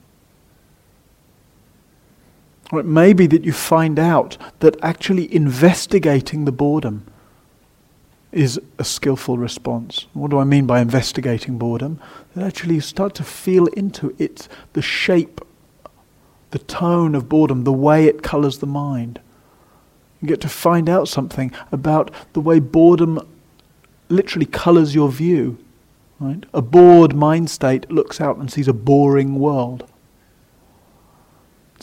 Or 2.72 2.80
it 2.80 2.86
may 2.86 3.12
be 3.12 3.26
that 3.26 3.44
you 3.44 3.52
find 3.52 3.98
out 3.98 4.36
that 4.60 4.76
actually 4.82 5.32
investigating 5.34 6.44
the 6.44 6.52
boredom 6.52 7.06
is 8.32 8.60
a 8.78 8.84
skillful 8.84 9.38
response. 9.38 10.06
What 10.12 10.30
do 10.30 10.38
I 10.38 10.44
mean 10.44 10.66
by 10.66 10.80
investigating 10.80 11.56
boredom? 11.56 12.00
That 12.34 12.44
actually 12.44 12.76
you 12.76 12.80
start 12.80 13.14
to 13.16 13.22
feel 13.22 13.66
into 13.68 14.14
it 14.18 14.48
the 14.72 14.82
shape, 14.82 15.40
the 16.50 16.58
tone 16.58 17.14
of 17.14 17.28
boredom, 17.28 17.64
the 17.64 17.72
way 17.72 18.06
it 18.06 18.22
colors 18.22 18.58
the 18.58 18.66
mind. 18.66 19.20
You 20.20 20.28
get 20.28 20.40
to 20.40 20.48
find 20.48 20.88
out 20.88 21.06
something 21.06 21.52
about 21.70 22.10
the 22.32 22.40
way 22.40 22.58
boredom 22.58 23.20
literally 24.08 24.46
colors 24.46 24.94
your 24.94 25.10
view. 25.10 25.58
Right? 26.18 26.44
A 26.54 26.62
bored 26.62 27.14
mind 27.14 27.50
state 27.50 27.90
looks 27.90 28.20
out 28.20 28.38
and 28.38 28.50
sees 28.50 28.68
a 28.68 28.72
boring 28.72 29.38
world. 29.38 29.88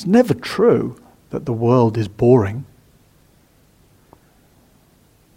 It's 0.01 0.07
never 0.07 0.33
true 0.33 0.99
that 1.29 1.45
the 1.45 1.53
world 1.53 1.95
is 1.95 2.07
boring 2.07 2.65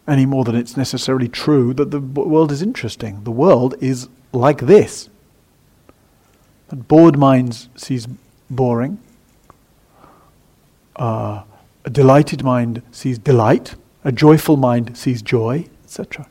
any 0.08 0.24
more 0.24 0.42
than 0.42 0.54
it's 0.54 0.74
necessarily 0.74 1.28
true 1.28 1.74
that 1.74 1.90
the 1.90 2.00
world 2.00 2.50
is 2.50 2.62
interesting. 2.62 3.24
The 3.24 3.30
world 3.30 3.74
is 3.82 4.08
like 4.32 4.62
this. 4.62 5.10
A 6.70 6.76
bored 6.76 7.18
mind 7.18 7.68
sees 7.76 8.08
boring. 8.48 9.00
Uh, 10.96 11.42
a 11.84 11.90
delighted 11.90 12.42
mind 12.42 12.80
sees 12.90 13.18
delight. 13.18 13.74
A 14.02 14.12
joyful 14.12 14.56
mind 14.56 14.96
sees 14.96 15.20
joy, 15.20 15.66
etc. 15.84 16.26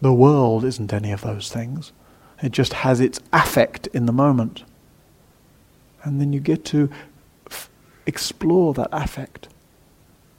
The 0.00 0.12
world 0.12 0.64
isn't 0.64 0.92
any 0.92 1.10
of 1.10 1.22
those 1.22 1.50
things. 1.50 1.90
It 2.40 2.52
just 2.52 2.72
has 2.84 3.00
its 3.00 3.18
affect 3.32 3.88
in 3.88 4.06
the 4.06 4.12
moment. 4.12 4.62
And 6.08 6.20
then 6.22 6.32
you 6.32 6.40
get 6.40 6.64
to 6.66 6.88
f- 7.50 7.68
explore 8.06 8.72
that 8.74 8.88
affect. 8.92 9.48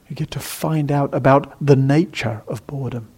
You 0.08 0.16
get 0.16 0.32
to 0.32 0.40
find 0.40 0.90
out 0.90 1.14
about 1.14 1.54
the 1.64 1.76
nature 1.76 2.42
of 2.48 2.66
boredom. 2.66 3.08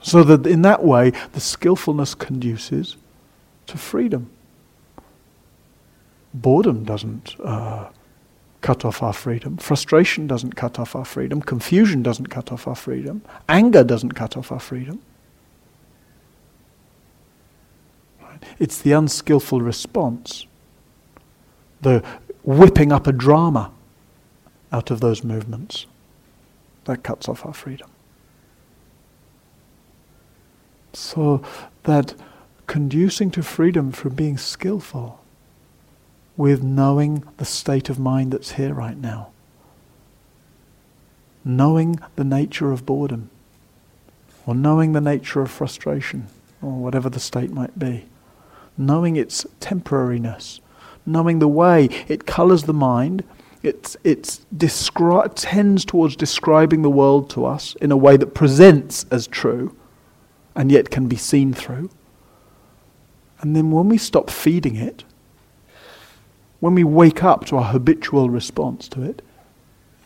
So 0.00 0.22
that 0.22 0.46
in 0.46 0.62
that 0.62 0.84
way, 0.84 1.10
the 1.32 1.40
skillfulness 1.40 2.14
conduces 2.14 2.96
to 3.66 3.76
freedom. 3.76 4.30
Boredom 6.32 6.84
doesn't 6.84 7.34
uh, 7.42 7.88
cut 8.60 8.84
off 8.84 9.02
our 9.02 9.12
freedom. 9.12 9.56
Frustration 9.56 10.28
doesn't 10.28 10.54
cut 10.54 10.78
off 10.78 10.94
our 10.94 11.04
freedom. 11.04 11.42
Confusion 11.42 12.02
doesn't 12.02 12.28
cut 12.28 12.52
off 12.52 12.68
our 12.68 12.76
freedom. 12.76 13.22
Anger 13.48 13.82
doesn't 13.82 14.12
cut 14.12 14.36
off 14.36 14.52
our 14.52 14.60
freedom. 14.60 15.00
It's 18.58 18.80
the 18.80 18.92
unskillful 18.92 19.60
response, 19.60 20.46
the 21.80 22.02
whipping 22.42 22.92
up 22.92 23.06
a 23.06 23.12
drama 23.12 23.72
out 24.72 24.90
of 24.90 25.00
those 25.00 25.22
movements. 25.22 25.86
That 26.84 27.02
cuts 27.02 27.28
off 27.28 27.46
our 27.46 27.54
freedom. 27.54 27.88
So 30.92 31.42
that 31.84 32.14
conducing 32.66 33.30
to 33.32 33.42
freedom 33.42 33.92
from 33.92 34.14
being 34.14 34.36
skillful 34.36 35.20
with 36.36 36.62
knowing 36.62 37.24
the 37.36 37.44
state 37.44 37.88
of 37.88 37.98
mind 37.98 38.32
that's 38.32 38.52
here 38.52 38.74
right 38.74 38.96
now, 38.96 39.30
knowing 41.44 41.98
the 42.16 42.24
nature 42.24 42.72
of 42.72 42.86
boredom, 42.86 43.30
or 44.46 44.54
knowing 44.54 44.92
the 44.92 45.00
nature 45.00 45.40
of 45.40 45.50
frustration, 45.50 46.26
or 46.60 46.72
whatever 46.72 47.08
the 47.08 47.20
state 47.20 47.50
might 47.50 47.78
be, 47.78 48.06
knowing 48.76 49.16
its 49.16 49.44
temporariness, 49.60 50.60
knowing 51.04 51.38
the 51.38 51.48
way 51.48 51.88
it 52.08 52.26
colors 52.26 52.64
the 52.64 52.74
mind. 52.74 53.24
it 53.62 53.96
it's 54.02 54.44
descri- 54.56 55.30
tends 55.36 55.84
towards 55.84 56.16
describing 56.16 56.82
the 56.82 56.90
world 56.90 57.30
to 57.30 57.44
us 57.44 57.76
in 57.80 57.92
a 57.92 57.96
way 57.96 58.16
that 58.16 58.34
presents 58.34 59.06
as 59.10 59.26
true 59.26 59.76
and 60.54 60.70
yet 60.70 60.90
can 60.90 61.08
be 61.08 61.16
seen 61.16 61.52
through. 61.52 61.90
And 63.40 63.56
then 63.56 63.70
when 63.70 63.88
we 63.88 63.98
stop 63.98 64.30
feeding 64.30 64.76
it, 64.76 65.04
when 66.60 66.74
we 66.74 66.84
wake 66.84 67.24
up 67.24 67.44
to 67.46 67.56
our 67.56 67.72
habitual 67.72 68.30
response 68.30 68.88
to 68.88 69.02
it, 69.02 69.22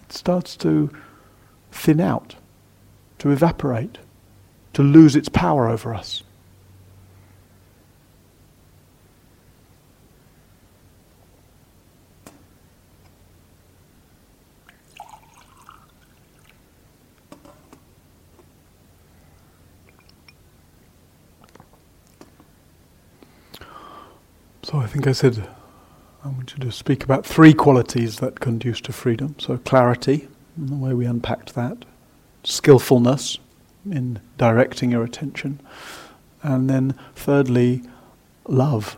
it 0.02 0.12
starts 0.12 0.57
to 0.59 0.90
thin 1.70 2.00
out, 2.00 2.37
to 3.18 3.31
evaporate, 3.31 3.98
to 4.72 4.83
lose 4.83 5.16
its 5.16 5.29
power 5.29 5.68
over 5.68 5.94
us. 5.94 6.22
So 24.66 24.79
I 24.79 24.88
think 24.88 25.07
I 25.07 25.12
said 25.12 25.48
I 26.24 26.26
want 26.26 26.55
you 26.55 26.59
to 26.59 26.72
speak 26.72 27.05
about 27.05 27.24
three 27.24 27.55
qualities 27.55 28.18
that 28.18 28.40
conduce 28.40 28.81
to 28.81 28.92
freedom. 28.92 29.37
So 29.38 29.59
clarity, 29.59 30.26
the 30.57 30.74
way 30.74 30.92
we 30.92 31.07
unpacked 31.07 31.55
that, 31.55 31.85
skillfulness 32.42 33.38
in 33.88 34.18
directing 34.38 34.90
your 34.90 35.05
attention, 35.05 35.61
and 36.42 36.68
then 36.68 36.98
thirdly, 37.14 37.85
love. 38.48 38.96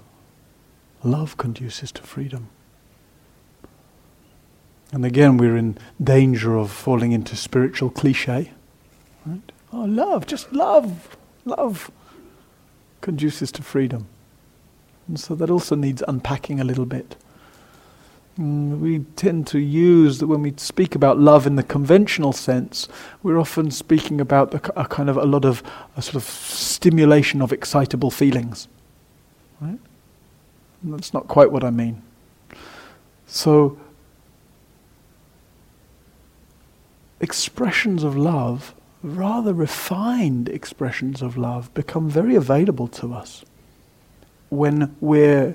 Love 1.04 1.36
conduces 1.36 1.92
to 1.92 2.02
freedom. 2.02 2.48
And 4.90 5.04
again, 5.04 5.36
we're 5.36 5.58
in 5.58 5.76
danger 6.02 6.56
of 6.56 6.70
falling 6.70 7.12
into 7.12 7.36
spiritual 7.36 7.90
cliche. 7.90 8.52
Right? 9.26 9.52
Oh, 9.70 9.84
love, 9.84 10.26
just 10.26 10.50
love, 10.50 11.18
love 11.44 11.90
conduces 13.02 13.52
to 13.52 13.62
freedom. 13.62 14.06
And 15.08 15.18
so 15.18 15.34
that 15.34 15.50
also 15.50 15.74
needs 15.74 16.02
unpacking 16.06 16.60
a 16.60 16.64
little 16.64 16.84
bit. 16.84 17.16
Mm, 18.38 18.78
we 18.78 19.00
tend 19.16 19.46
to 19.48 19.58
use 19.58 20.18
that 20.18 20.28
when 20.28 20.42
we 20.42 20.52
speak 20.58 20.94
about 20.94 21.18
love 21.18 21.46
in 21.46 21.56
the 21.56 21.62
conventional 21.62 22.32
sense, 22.32 22.88
we're 23.22 23.38
often 23.38 23.70
speaking 23.70 24.20
about 24.20 24.54
a, 24.54 24.80
a 24.80 24.84
kind 24.84 25.08
of 25.08 25.16
a 25.16 25.24
lot 25.24 25.44
of 25.44 25.62
a 25.96 26.02
sort 26.02 26.14
of 26.14 26.22
stimulation 26.22 27.42
of 27.42 27.52
excitable 27.52 28.10
feelings. 28.10 28.68
Right? 29.60 29.78
And 30.82 30.94
that's 30.94 31.12
not 31.12 31.26
quite 31.26 31.50
what 31.50 31.64
I 31.64 31.70
mean. 31.70 32.02
So, 33.26 33.78
expressions 37.18 38.04
of 38.04 38.16
love, 38.16 38.74
rather 39.02 39.52
refined 39.52 40.48
expressions 40.48 41.22
of 41.22 41.36
love, 41.36 41.72
become 41.74 42.08
very 42.08 42.36
available 42.36 42.86
to 42.88 43.12
us 43.12 43.44
when 44.50 44.94
we're 45.00 45.54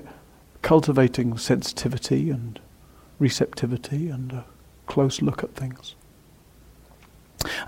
cultivating 0.62 1.36
sensitivity 1.36 2.30
and 2.30 2.60
receptivity 3.18 4.08
and 4.08 4.32
a 4.32 4.44
close 4.86 5.20
look 5.22 5.42
at 5.44 5.54
things. 5.54 5.94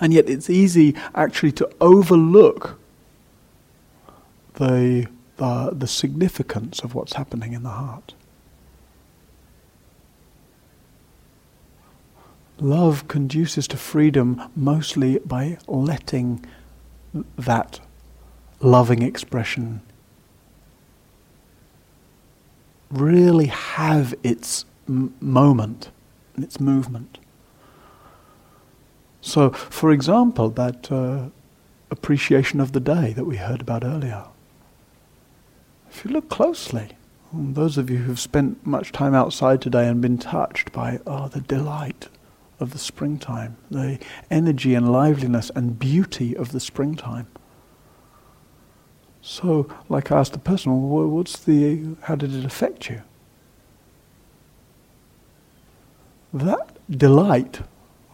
And 0.01 0.13
yet 0.13 0.29
it's 0.29 0.49
easy 0.49 0.95
actually 1.15 1.53
to 1.53 1.71
overlook 1.81 2.79
the, 4.55 5.07
the, 5.37 5.71
the 5.73 5.87
significance 5.87 6.81
of 6.81 6.95
what's 6.95 7.15
happening 7.15 7.53
in 7.53 7.63
the 7.63 7.71
heart. 7.71 8.15
Love 12.59 13.07
conduces 13.07 13.69
to 13.69 13.77
freedom 13.77 14.43
mostly 14.57 15.19
by 15.19 15.59
letting 15.67 16.45
that 17.37 17.81
loving 18.61 19.03
expression 19.03 19.83
really 22.91 23.47
have 23.47 24.15
its 24.23 24.65
m- 24.89 25.15
moment, 25.21 25.91
its 26.37 26.61
movement. 26.61 27.19
So, 29.21 29.51
for 29.51 29.91
example, 29.91 30.51
that 30.51 30.91
uh, 30.93 31.31
appreciation 31.91 32.61
of 32.61 32.73
the 32.73 32.81
day 32.81 33.13
that 33.13 33.25
we 33.25 33.37
heard 33.37 33.61
about 33.61 33.85
earlier. 33.85 34.25
If 35.91 36.05
you 36.05 36.11
look 36.11 36.29
closely, 36.29 36.91
those 37.33 37.79
of 37.79 37.91
you 37.91 37.99
who've 37.99 38.21
spent 38.21 38.65
much 38.67 38.93
time 38.93 39.15
outside 39.15 39.61
today 39.61 39.89
and 39.89 40.01
been 40.01 40.19
touched 40.19 40.73
by, 40.73 41.01
oh, 41.07 41.29
the 41.29 41.41
delight 41.41 42.09
of 42.61 42.73
the 42.73 42.79
springtime, 42.79 43.57
the 43.71 43.99
energy 44.31 44.75
and 44.75 44.91
liveliness 44.91 45.51
and 45.55 45.79
beauty 45.79 46.37
of 46.37 46.53
the 46.53 46.61
springtime. 46.61 47.27
So, 49.29 49.67
like 49.89 50.13
I 50.13 50.21
asked 50.21 50.35
the 50.35 50.39
person, 50.39 50.89
what's 50.89 51.37
the, 51.37 51.97
how 52.03 52.15
did 52.15 52.33
it 52.33 52.45
affect 52.45 52.89
you? 52.89 53.03
That 56.33 56.77
delight, 56.89 57.63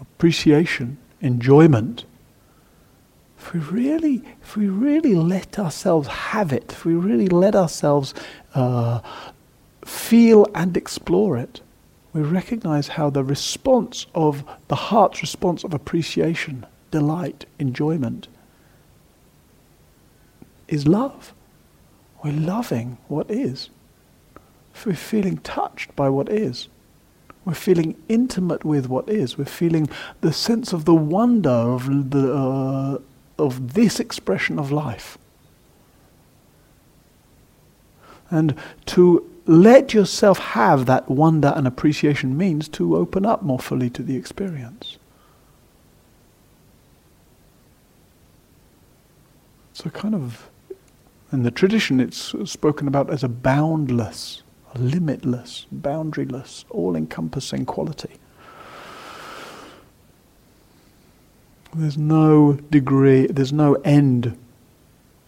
appreciation, 0.01 0.97
enjoyment, 1.21 2.07
if 3.37 3.53
we 3.53 3.61
really, 3.61 4.23
if 4.41 4.57
we 4.57 4.69
really 4.69 5.15
let 5.15 5.59
ourselves 5.59 6.09
have 6.09 6.51
it, 6.51 6.73
if 6.73 6.87
we 6.87 6.95
really 6.95 7.29
let 7.29 7.55
ourselves 7.55 8.15
uh, 8.55 9.01
feel 9.85 10.47
and 10.55 10.79
explore 10.79 11.37
it, 11.37 11.61
we 12.15 12.23
recognize 12.23 12.89
how 12.89 13.11
the 13.11 13.23
response 13.23 14.07
of 14.15 14.45
the 14.69 14.77
heart's 14.77 15.21
response 15.21 15.63
of 15.63 15.75
appreciation, 15.75 16.65
delight, 16.91 17.45
enjoyment 17.59 18.29
is 20.73 20.89
love. 20.89 21.35
We're 22.25 22.33
loving 22.33 22.99
what 23.09 23.31
is. 23.31 23.69
We're 24.87 24.95
feeling 24.95 25.39
touched 25.39 25.95
by 25.95 26.09
what 26.09 26.29
is. 26.29 26.69
We're 27.45 27.55
feeling 27.55 27.97
intimate 28.09 28.65
with 28.65 28.89
what 28.89 29.09
is. 29.09 29.37
We're 29.37 29.45
feeling 29.45 29.89
the 30.21 30.33
sense 30.33 30.73
of 30.73 30.85
the 30.85 30.95
wonder 30.95 31.51
of, 31.51 32.11
the, 32.11 32.33
uh, 32.33 32.99
of 33.39 33.75
this 33.75 34.01
expression 34.01 34.59
of 34.59 34.71
life. 34.71 35.19
And 38.31 38.55
to 38.87 39.29
let 39.47 39.93
yourself 39.93 40.39
have 40.39 40.87
that 40.87 41.11
wonder 41.11 41.53
and 41.55 41.67
appreciation 41.67 42.37
means 42.37 42.69
to 42.69 42.97
open 42.97 43.27
up 43.27 43.43
more 43.43 43.59
fully 43.59 43.91
to 43.91 44.03
the 44.03 44.17
experience. 44.17 44.97
So, 49.73 49.91
kind 49.91 50.15
of, 50.15 50.49
in 51.33 51.43
the 51.43 51.51
tradition, 51.51 51.99
it's 51.99 52.35
spoken 52.45 52.87
about 52.87 53.11
as 53.11 53.25
a 53.25 53.29
boundless, 53.29 54.43
limitless, 54.77 55.67
boundaryless, 55.75 56.65
all 56.71 56.95
encompassing 56.95 57.65
quality. 57.65 58.11
There's 61.75 61.97
no 61.97 62.53
degree, 62.53 63.27
there's 63.29 63.53
no 63.53 63.75
end 63.77 64.39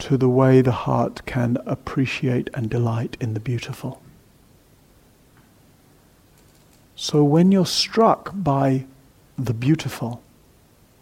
to 0.01 0.19
the 0.19 0.29
way 0.29 0.61
the 0.61 0.73
heart 0.73 1.25
can 1.25 1.57
appreciate 1.65 2.51
and 2.53 2.69
delight 2.69 3.17
in 3.19 3.33
the 3.33 3.41
beautiful. 3.41 4.03
So 6.97 7.25
when 7.25 7.51
you're 7.51 7.65
struck 7.65 8.31
by 8.35 8.85
the 9.39 9.55
beautiful, 9.55 10.23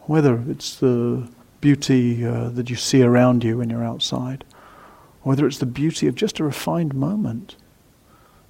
whether 0.03 0.43
it's 0.49 0.77
the 0.77 1.29
beauty 1.61 2.25
uh, 2.25 2.51
that 2.51 2.71
you 2.71 2.77
see 2.77 3.03
around 3.03 3.43
you 3.43 3.59
when 3.59 3.71
you're 3.71 3.85
outside, 3.85 4.45
whether 5.23 5.47
it's 5.47 5.59
the 5.59 5.67
beauty 5.67 6.07
of 6.07 6.15
just 6.15 6.41
a 6.41 6.45
refined 6.45 6.95
moment, 6.95 7.57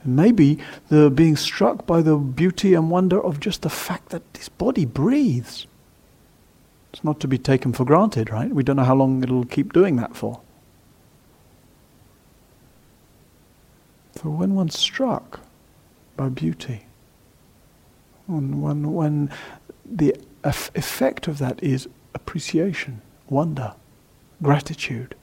and 0.02 0.16
maybe 0.16 0.58
the 0.88 1.10
being 1.10 1.36
struck 1.36 1.86
by 1.86 2.02
the 2.02 2.16
beauty 2.16 2.74
and 2.74 2.90
wonder 2.90 3.20
of 3.22 3.40
just 3.40 3.62
the 3.62 3.70
fact 3.70 4.08
that 4.08 4.34
this 4.34 4.48
body 4.48 4.84
breathes. 4.84 5.66
It's 6.92 7.04
not 7.04 7.20
to 7.20 7.28
be 7.28 7.38
taken 7.38 7.72
for 7.72 7.84
granted, 7.84 8.30
right? 8.30 8.50
We 8.50 8.62
don't 8.62 8.76
know 8.76 8.84
how 8.84 8.94
long 8.94 9.22
it'll 9.22 9.46
keep 9.46 9.72
doing 9.72 9.96
that 9.96 10.14
for. 10.14 10.40
So 14.16 14.28
when 14.28 14.54
one's 14.54 14.78
struck 14.78 15.40
by 16.16 16.28
beauty, 16.28 16.86
when, 18.26 18.60
when, 18.60 18.92
when 18.92 19.30
the 19.84 20.14
effect 20.44 21.28
of 21.28 21.38
that 21.38 21.62
is 21.62 21.88
appreciation, 22.14 23.00
wonder, 23.28 23.74
gratitude, 24.42 25.14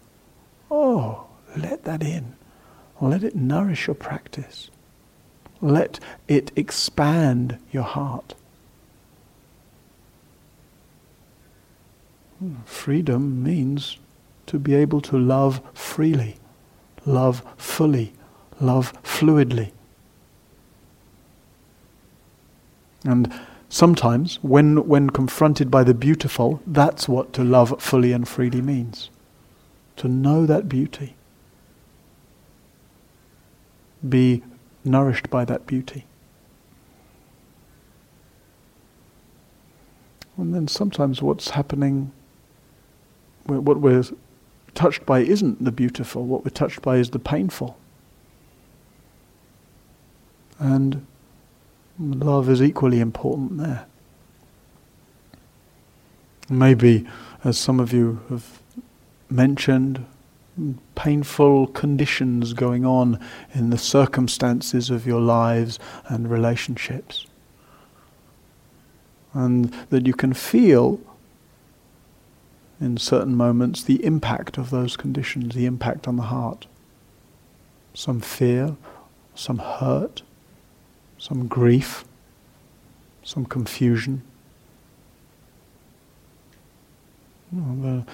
oh, 0.71 1.28
let 1.55 1.83
that 1.83 2.03
in. 2.03 2.35
Let 3.01 3.23
it 3.23 3.35
nourish 3.35 3.87
your 3.87 3.95
practice. 3.95 4.69
Let 5.61 5.99
it 6.27 6.51
expand 6.55 7.57
your 7.71 7.83
heart. 7.83 8.35
Hmm, 12.39 12.55
freedom 12.65 13.43
means 13.43 13.97
to 14.47 14.57
be 14.57 14.73
able 14.73 15.01
to 15.01 15.17
love 15.17 15.61
freely, 15.73 16.37
love 17.05 17.43
fully, 17.57 18.13
love 18.59 18.93
fluidly. 19.03 19.71
And 23.05 23.33
sometimes, 23.69 24.39
when, 24.41 24.87
when 24.87 25.09
confronted 25.09 25.69
by 25.69 25.83
the 25.83 25.93
beautiful, 25.93 26.61
that's 26.65 27.07
what 27.07 27.31
to 27.33 27.43
love 27.43 27.81
fully 27.81 28.11
and 28.11 28.27
freely 28.27 28.61
means. 28.61 29.09
To 29.97 30.07
know 30.07 30.45
that 30.45 30.67
beauty. 30.67 31.15
Be 34.07 34.43
nourished 34.83 35.29
by 35.29 35.45
that 35.45 35.65
beauty. 35.65 36.05
And 40.37 40.53
then 40.53 40.67
sometimes 40.67 41.21
what's 41.21 41.49
happening 41.49 42.13
what 43.57 43.79
we're 43.79 44.03
touched 44.75 45.05
by 45.05 45.19
isn't 45.19 45.63
the 45.63 45.71
beautiful, 45.71 46.25
what 46.25 46.43
we're 46.43 46.51
touched 46.51 46.81
by 46.81 46.97
is 46.97 47.09
the 47.09 47.19
painful. 47.19 47.77
And 50.59 51.05
love 51.97 52.49
is 52.49 52.61
equally 52.61 52.99
important 52.99 53.57
there. 53.57 53.85
Maybe, 56.49 57.07
as 57.43 57.57
some 57.57 57.79
of 57.79 57.93
you 57.93 58.21
have 58.29 58.59
mentioned, 59.29 60.05
painful 60.95 61.67
conditions 61.67 62.53
going 62.53 62.85
on 62.85 63.19
in 63.53 63.69
the 63.69 63.77
circumstances 63.77 64.89
of 64.89 65.05
your 65.05 65.21
lives 65.21 65.79
and 66.07 66.29
relationships. 66.29 67.25
And 69.33 69.71
that 69.89 70.07
you 70.07 70.13
can 70.13 70.33
feel 70.33 70.99
in 72.81 72.97
certain 72.97 73.35
moments 73.35 73.83
the 73.83 74.03
impact 74.05 74.57
of 74.57 74.69
those 74.69 74.95
conditions, 74.95 75.53
the 75.53 75.65
impact 75.65 76.07
on 76.07 76.15
the 76.15 76.23
heart. 76.23 76.65
Some 77.93 78.21
fear, 78.21 78.75
some 79.35 79.57
hurt, 79.57 80.21
some 81.17 81.47
grief, 81.47 82.05
some 83.23 83.45
confusion. 83.45 84.23
The, 87.51 88.05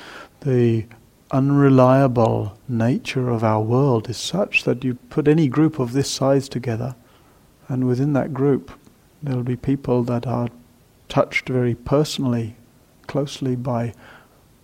the 0.41 0.85
unreliable 1.31 2.57
nature 2.67 3.29
of 3.29 3.43
our 3.43 3.61
world 3.61 4.09
is 4.09 4.17
such 4.17 4.63
that 4.63 4.83
you 4.83 4.95
put 5.09 5.27
any 5.27 5.47
group 5.47 5.79
of 5.79 5.93
this 5.93 6.09
size 6.09 6.47
together, 6.47 6.95
and 7.67 7.87
within 7.87 8.13
that 8.13 8.33
group, 8.33 8.71
there 9.23 9.35
will 9.35 9.43
be 9.43 9.55
people 9.55 10.03
that 10.03 10.27
are 10.27 10.49
touched 11.09 11.49
very 11.49 11.75
personally, 11.75 12.55
closely 13.07 13.55
by 13.55 13.93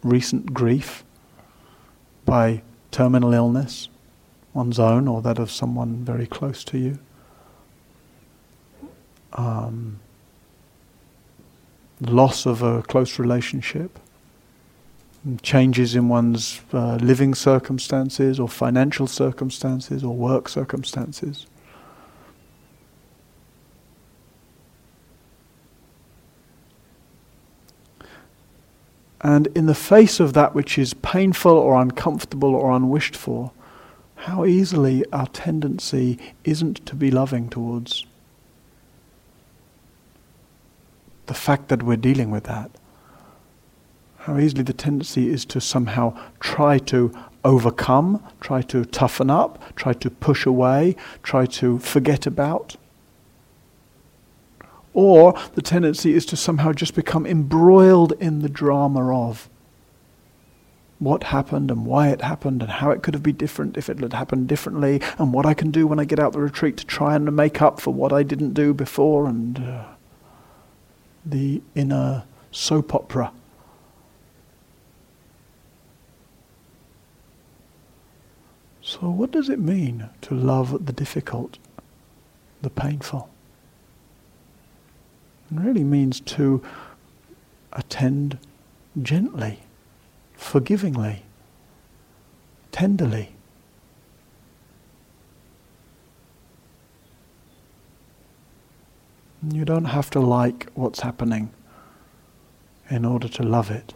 recent 0.03 0.53
grief, 0.53 1.03
by 2.25 2.61
terminal 2.91 3.33
illness, 3.33 3.89
one's 4.53 4.79
own 4.79 5.07
or 5.07 5.21
that 5.21 5.39
of 5.39 5.49
someone 5.49 6.03
very 6.03 6.27
close 6.27 6.63
to 6.65 6.77
you. 6.77 6.99
Um, 9.33 9.99
loss 12.01 12.45
of 12.45 12.61
a 12.61 12.83
close 12.83 13.17
relationship, 13.17 13.97
changes 15.43 15.95
in 15.95 16.09
one's 16.09 16.61
uh, 16.73 16.95
living 16.95 17.35
circumstances 17.35 18.39
or 18.39 18.49
financial 18.49 19.05
circumstances 19.05 20.03
or 20.03 20.15
work 20.15 20.49
circumstances. 20.49 21.45
And 29.21 29.47
in 29.53 29.67
the 29.67 29.75
face 29.75 30.19
of 30.19 30.33
that 30.33 30.55
which 30.55 30.79
is 30.79 30.95
painful 30.95 31.51
or 31.51 31.79
uncomfortable 31.79 32.55
or 32.55 32.71
unwished 32.71 33.15
for, 33.15 33.51
how 34.15 34.45
easily 34.45 35.05
our 35.13 35.27
tendency 35.27 36.17
isn't 36.43 36.85
to 36.87 36.95
be 36.95 37.11
loving 37.11 37.49
towards 37.49 38.05
the 41.27 41.33
fact 41.35 41.69
that 41.69 41.83
we're 41.83 41.97
dealing 41.97 42.31
with 42.31 42.45
that. 42.45 42.71
How 44.25 44.37
easily 44.37 44.61
the 44.61 44.73
tendency 44.73 45.29
is 45.29 45.45
to 45.45 45.59
somehow 45.59 46.15
try 46.39 46.77
to 46.77 47.11
overcome, 47.43 48.23
try 48.39 48.61
to 48.61 48.85
toughen 48.85 49.31
up, 49.31 49.75
try 49.75 49.93
to 49.93 50.11
push 50.11 50.45
away, 50.45 50.95
try 51.23 51.47
to 51.47 51.79
forget 51.79 52.27
about. 52.27 52.75
Or 54.93 55.33
the 55.55 55.63
tendency 55.63 56.13
is 56.13 56.27
to 56.27 56.37
somehow 56.37 56.71
just 56.71 56.93
become 56.93 57.25
embroiled 57.25 58.13
in 58.19 58.43
the 58.43 58.49
drama 58.49 59.11
of 59.11 59.49
what 60.99 61.23
happened 61.23 61.71
and 61.71 61.87
why 61.87 62.09
it 62.09 62.21
happened 62.21 62.61
and 62.61 62.71
how 62.73 62.91
it 62.91 63.01
could 63.01 63.15
have 63.15 63.23
been 63.23 63.37
different 63.37 63.75
if 63.75 63.89
it 63.89 63.99
had 64.01 64.13
happened 64.13 64.47
differently 64.47 65.01
and 65.17 65.33
what 65.33 65.47
I 65.47 65.55
can 65.55 65.71
do 65.71 65.87
when 65.87 65.99
I 65.99 66.05
get 66.05 66.19
out 66.19 66.33
the 66.33 66.41
retreat 66.41 66.77
to 66.77 66.85
try 66.85 67.15
and 67.15 67.35
make 67.35 67.59
up 67.59 67.79
for 67.79 67.91
what 67.91 68.13
I 68.13 68.21
didn't 68.21 68.53
do 68.53 68.71
before 68.71 69.25
and 69.25 69.57
uh, 69.57 69.85
the 71.25 71.63
inner 71.73 72.25
soap 72.51 72.93
opera. 72.93 73.31
So, 78.91 79.09
what 79.09 79.31
does 79.31 79.47
it 79.47 79.57
mean 79.57 80.09
to 80.19 80.35
love 80.35 80.85
the 80.85 80.91
difficult, 80.91 81.57
the 82.61 82.69
painful? 82.69 83.29
It 85.49 85.61
really 85.61 85.85
means 85.85 86.19
to 86.35 86.61
attend 87.71 88.37
gently, 89.01 89.61
forgivingly, 90.35 91.23
tenderly. 92.73 93.31
You 99.41 99.63
don't 99.63 99.85
have 99.85 100.09
to 100.09 100.19
like 100.19 100.69
what's 100.73 100.99
happening 100.99 101.51
in 102.89 103.05
order 103.05 103.29
to 103.29 103.41
love 103.43 103.71
it. 103.71 103.93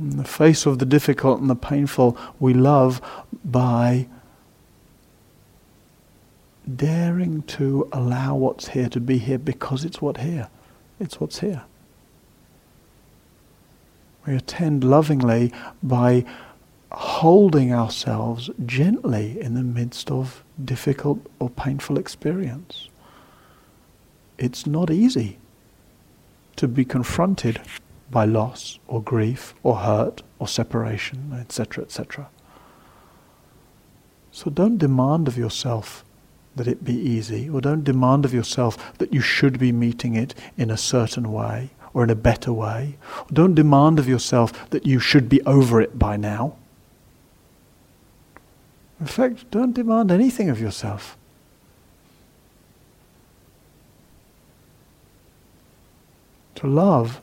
In 0.00 0.16
the 0.16 0.24
face 0.24 0.64
of 0.64 0.78
the 0.78 0.86
difficult 0.86 1.40
and 1.40 1.50
the 1.50 1.54
painful, 1.54 2.16
we 2.38 2.54
love 2.54 3.02
by 3.44 4.06
daring 6.74 7.42
to 7.42 7.86
allow 7.92 8.34
what's 8.34 8.68
here 8.68 8.88
to 8.88 8.98
be 8.98 9.18
here 9.18 9.38
because 9.38 9.84
it's 9.84 10.00
what 10.00 10.16
here. 10.16 10.48
It's 10.98 11.20
what's 11.20 11.40
here. 11.40 11.64
We 14.26 14.34
attend 14.36 14.84
lovingly 14.84 15.52
by 15.82 16.24
holding 16.92 17.74
ourselves 17.74 18.48
gently 18.64 19.38
in 19.38 19.52
the 19.52 19.62
midst 19.62 20.10
of 20.10 20.42
difficult 20.64 21.26
or 21.38 21.50
painful 21.50 21.98
experience. 21.98 22.88
It's 24.38 24.66
not 24.66 24.90
easy 24.90 25.36
to 26.56 26.66
be 26.66 26.86
confronted 26.86 27.60
by 28.10 28.24
loss 28.24 28.78
or 28.88 29.02
grief 29.02 29.54
or 29.62 29.76
hurt 29.76 30.22
or 30.38 30.48
separation, 30.48 31.32
etc., 31.38 31.84
etc. 31.84 32.28
So 34.32 34.50
don't 34.50 34.78
demand 34.78 35.28
of 35.28 35.36
yourself 35.36 36.04
that 36.56 36.66
it 36.66 36.84
be 36.84 36.94
easy, 36.94 37.48
or 37.48 37.60
don't 37.60 37.84
demand 37.84 38.24
of 38.24 38.34
yourself 38.34 38.98
that 38.98 39.12
you 39.12 39.20
should 39.20 39.58
be 39.58 39.72
meeting 39.72 40.16
it 40.16 40.34
in 40.56 40.70
a 40.70 40.76
certain 40.76 41.32
way 41.32 41.70
or 41.94 42.04
in 42.04 42.10
a 42.10 42.14
better 42.14 42.52
way. 42.52 42.96
Or 43.18 43.32
don't 43.32 43.54
demand 43.54 43.98
of 43.98 44.08
yourself 44.08 44.70
that 44.70 44.86
you 44.86 44.98
should 44.98 45.28
be 45.28 45.42
over 45.42 45.80
it 45.80 45.98
by 45.98 46.16
now. 46.16 46.56
In 49.00 49.06
fact, 49.06 49.50
don't 49.50 49.72
demand 49.72 50.10
anything 50.10 50.50
of 50.50 50.60
yourself. 50.60 51.16
To 56.56 56.66
love 56.66 57.20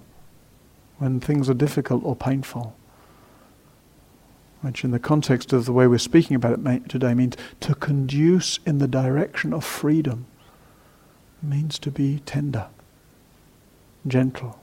when 0.97 1.19
things 1.19 1.49
are 1.49 1.53
difficult 1.53 2.03
or 2.03 2.15
painful 2.15 2.75
which 4.61 4.83
in 4.83 4.91
the 4.91 4.99
context 4.99 5.53
of 5.53 5.65
the 5.65 5.73
way 5.73 5.87
we're 5.87 5.97
speaking 5.97 6.35
about 6.35 6.59
it 6.59 6.89
today 6.89 7.13
means 7.13 7.35
to 7.59 7.75
conduce 7.75 8.59
in 8.65 8.79
the 8.79 8.87
direction 8.87 9.53
of 9.53 9.63
freedom. 9.63 10.25
Means 11.41 11.77
to 11.79 11.91
be 11.91 12.19
tender, 12.25 12.67
gentle. 14.07 14.59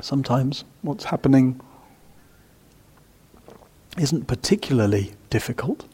Sometimes 0.00 0.64
what's 0.82 1.04
happening 1.04 1.60
isn't 3.98 4.26
particularly 4.26 5.12
difficult 5.30 5.84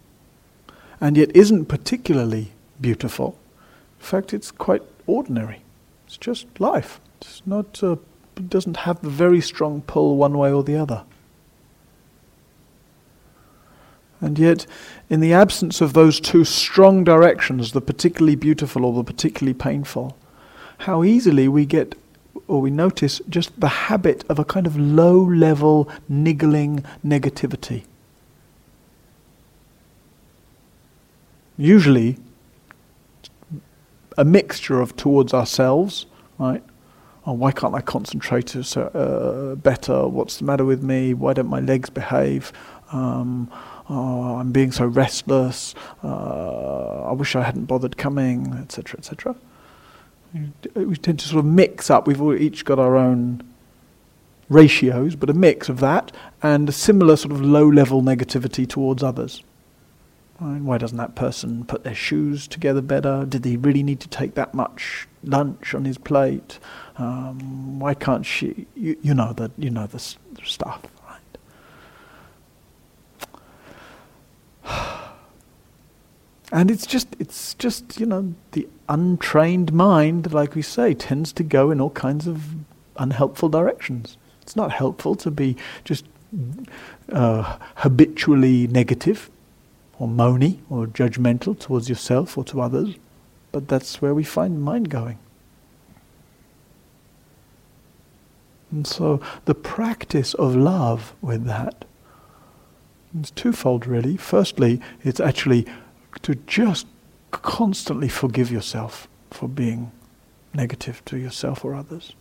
and 1.01 1.16
yet 1.16 1.34
isn't 1.34 1.66
particularly 1.66 2.53
beautiful. 2.80 3.38
In 3.99 4.07
fact, 4.07 4.32
it's 4.32 4.51
quite 4.51 4.82
ordinary. 5.07 5.62
It's 6.07 6.16
just 6.16 6.46
life. 6.61 7.01
It's 7.20 7.42
not, 7.46 7.82
uh, 7.82 7.96
it 8.36 8.49
doesn't 8.49 8.78
have 8.78 9.03
the 9.03 9.11
very 9.11 9.40
strong 9.40 9.82
pull 9.82 10.16
one 10.16 10.38
way 10.38 10.53
or 10.53 10.62
the 10.62 10.76
other. 10.76 11.05
And 14.20 14.38
yet, 14.38 14.66
in 15.09 15.20
the 15.20 15.32
absence 15.32 15.80
of 15.80 15.92
those 15.92 16.18
two 16.18 16.44
strong 16.44 17.05
directions, 17.05 17.72
the 17.72 17.80
particularly 17.80 18.34
beautiful 18.34 18.84
or 18.84 18.92
the 18.92 19.05
particularly 19.05 19.55
painful, 19.55 20.16
how 20.78 21.05
easily 21.05 21.46
we 21.46 21.66
get 21.66 21.94
or 22.49 22.61
we 22.61 22.70
notice 22.70 23.20
just 23.28 23.59
the 23.61 23.68
habit 23.68 24.24
of 24.28 24.38
a 24.38 24.44
kind 24.44 24.66
of 24.66 24.76
low 24.76 25.20
level, 25.20 25.88
niggling 26.09 26.84
negativity. 27.05 27.84
Usually, 31.59 32.16
a 34.16 34.24
mixture 34.24 34.80
of 34.80 34.96
towards 34.96 35.34
ourselves, 35.34 36.06
right? 36.38 36.62
Oh, 37.26 37.32
why 37.32 37.52
can't 37.52 37.74
I 37.74 37.80
concentrate 37.80 38.56
uh, 38.56 39.54
better? 39.56 40.06
What's 40.09 40.38
the 40.38 40.44
matter 40.44 40.64
with 40.64 40.82
me? 40.82 41.12
Why 41.14 41.34
don't 41.34 41.48
my 41.48 41.61
legs 41.61 41.90
behave? 41.90 42.52
Um, 42.92 43.50
oh, 43.90 44.36
I'm 44.36 44.50
being 44.52 44.72
so 44.72 44.86
restless. 44.86 45.74
Uh, 46.02 47.02
I 47.02 47.12
wish 47.12 47.36
I 47.36 47.42
hadn't 47.42 47.66
bothered 47.66 47.96
coming, 47.98 48.54
etc., 48.54 48.98
etc. 48.98 49.36
We 50.74 50.96
tend 50.96 51.18
to 51.20 51.28
sort 51.28 51.44
of 51.44 51.50
mix 51.50 51.90
up. 51.90 52.06
We've 52.06 52.40
each 52.40 52.64
got 52.64 52.78
our 52.78 52.96
own 52.96 53.42
ratios, 54.48 55.16
but 55.16 55.28
a 55.28 55.34
mix 55.34 55.68
of 55.68 55.80
that 55.80 56.12
and 56.42 56.68
a 56.68 56.72
similar 56.72 57.16
sort 57.16 57.32
of 57.32 57.42
low-level 57.42 58.02
negativity 58.02 58.66
towards 58.66 59.02
others. 59.02 59.42
Why 60.39 60.78
doesn't 60.78 60.99
that 60.99 61.16
person 61.16 61.64
put 61.64 61.82
their 61.82 61.97
shoes 61.97 62.47
together 62.47 62.80
better? 62.80 63.24
Did 63.28 63.45
he 63.45 63.57
really 63.57 63.82
need 63.82 63.99
to 64.01 64.09
take 64.09 64.34
that 64.34 64.55
much 64.55 65.09
lunch 65.24 65.74
on 65.74 65.84
his 65.84 65.99
plate? 65.99 66.61
Um, 66.97 67.80
why 67.80 67.95
can't 67.95 68.24
she? 68.24 68.68
You, 68.76 68.97
you 69.03 69.14
know 69.14 69.32
the 69.32 69.51
you 69.59 69.70
know 69.70 69.89
the, 69.89 69.99
the 70.32 70.45
stuff, 70.45 70.82
right? 74.64 74.99
And 76.51 76.70
it's 76.70 76.86
just 76.86 77.14
it's 77.18 77.53
just 77.55 78.01
you 78.01 78.07
know 78.07 78.32
the 78.53 78.66
untrained 78.89 79.72
mind, 79.72 80.32
like 80.32 80.55
we 80.55 80.62
say, 80.62 80.95
tends 80.95 81.30
to 81.34 81.43
go 81.43 81.70
in 81.70 81.78
all 81.80 81.91
kinds 81.91 82.26
of 82.26 82.55
unhelpful 82.97 83.51
directions. 83.51 84.16
It's 84.41 84.57
not 84.57 84.72
helpful 84.72 85.14
to 85.16 85.30
be 85.30 85.57
just 85.84 86.07
uh, 87.12 87.59
habitually 87.74 88.66
negative 88.68 89.30
or 89.99 90.09
moany 90.09 90.59
or 90.70 90.86
judgmental 90.86 91.59
towards 91.59 91.88
yourself 91.88 92.38
or 92.38 92.44
to 92.44 92.61
others, 92.61 92.94
but 93.53 93.68
that's 93.68 94.01
where 94.01 94.14
we 94.14 94.24
find 94.24 94.62
mind 94.62 94.90
going. 94.90 95.18
And 98.70 98.86
so 98.86 99.20
the 99.46 99.55
practice 99.55 100.34
of 100.34 100.55
love 100.55 101.14
with 101.20 101.44
that 101.46 101.84
is 103.18 103.30
twofold 103.30 103.86
really. 103.86 104.16
Firstly, 104.16 104.80
it's 105.03 105.20
actually 105.20 105.66
to 106.22 106.34
just 106.34 106.86
constantly 107.30 108.09
forgive 108.09 108.51
yourself 108.51 109.09
for 109.30 109.49
being 109.49 109.90
negative 110.55 111.05
to 111.07 111.16
yourself 111.16 111.64
or 111.64 111.74
others. 111.74 112.14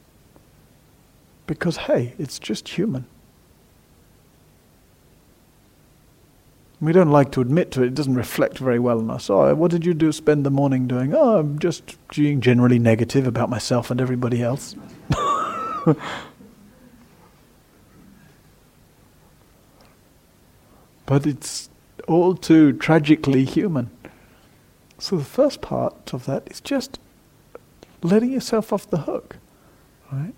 Because 1.46 1.78
hey, 1.78 2.14
it's 2.18 2.40
just 2.40 2.70
human. 2.70 3.06
We 6.80 6.92
don't 6.92 7.10
like 7.10 7.32
to 7.32 7.42
admit 7.42 7.72
to 7.72 7.82
it. 7.82 7.88
It 7.88 7.96
doesn't 7.96 8.14
reflect 8.14 8.60
very 8.60 8.78
well 8.78 9.00
on 9.00 9.10
us. 9.10 9.32
Oh, 9.32 9.56
what 9.56 9.72
did 9.72 9.84
you 9.86 9.96
do? 9.96 10.12
Spend 10.12 10.46
the 10.46 10.52
morning 10.52 10.88
doing? 10.88 11.14
Oh, 11.14 11.40
I'm 11.40 11.58
just 11.58 11.98
being 12.16 12.40
generally 12.40 12.78
negative 12.78 13.26
about 13.26 13.50
myself 13.50 13.90
and 13.90 14.00
everybody 14.00 14.44
else. 14.44 14.76
but 21.08 21.26
it's 21.26 21.70
all 22.08 22.36
too 22.36 22.74
tragically 22.74 23.44
human. 23.44 23.90
So 25.00 25.18
the 25.18 25.26
first 25.26 25.62
part 25.62 26.14
of 26.14 26.26
that 26.26 26.48
is 26.52 26.62
just 26.62 27.00
letting 28.04 28.32
yourself 28.32 28.72
off 28.72 28.88
the 28.88 29.00
hook, 29.00 29.38
right? 30.12 30.34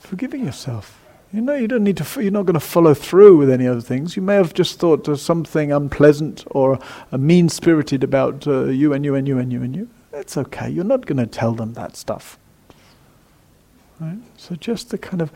Forgiving 0.00 0.44
yourself. 0.44 1.04
You 1.32 1.42
know, 1.42 1.54
you 1.54 1.68
don't 1.68 1.84
need 1.84 1.98
to. 1.98 2.22
You're 2.22 2.32
not 2.32 2.46
going 2.46 2.54
to 2.54 2.60
follow 2.60 2.94
through 2.94 3.36
with 3.36 3.50
any 3.50 3.66
other 3.66 3.82
things. 3.82 4.16
You 4.16 4.22
may 4.22 4.36
have 4.36 4.54
just 4.54 4.78
thought 4.78 5.04
there's 5.04 5.20
something 5.20 5.70
unpleasant 5.70 6.44
or 6.50 6.78
a 7.12 7.18
mean-spirited 7.18 8.02
about 8.02 8.46
uh, 8.46 8.64
you 8.64 8.94
and 8.94 9.04
you 9.04 9.14
and 9.14 9.28
you 9.28 9.38
and 9.38 9.52
you 9.52 9.62
and 9.62 9.76
you. 9.76 9.90
It's 10.12 10.38
okay. 10.38 10.70
You're 10.70 10.84
not 10.84 11.04
going 11.04 11.18
to 11.18 11.26
tell 11.26 11.52
them 11.52 11.74
that 11.74 11.96
stuff. 11.96 12.38
Right? 14.00 14.18
So 14.38 14.54
just 14.54 14.88
the 14.88 14.96
kind 14.96 15.20
of 15.20 15.30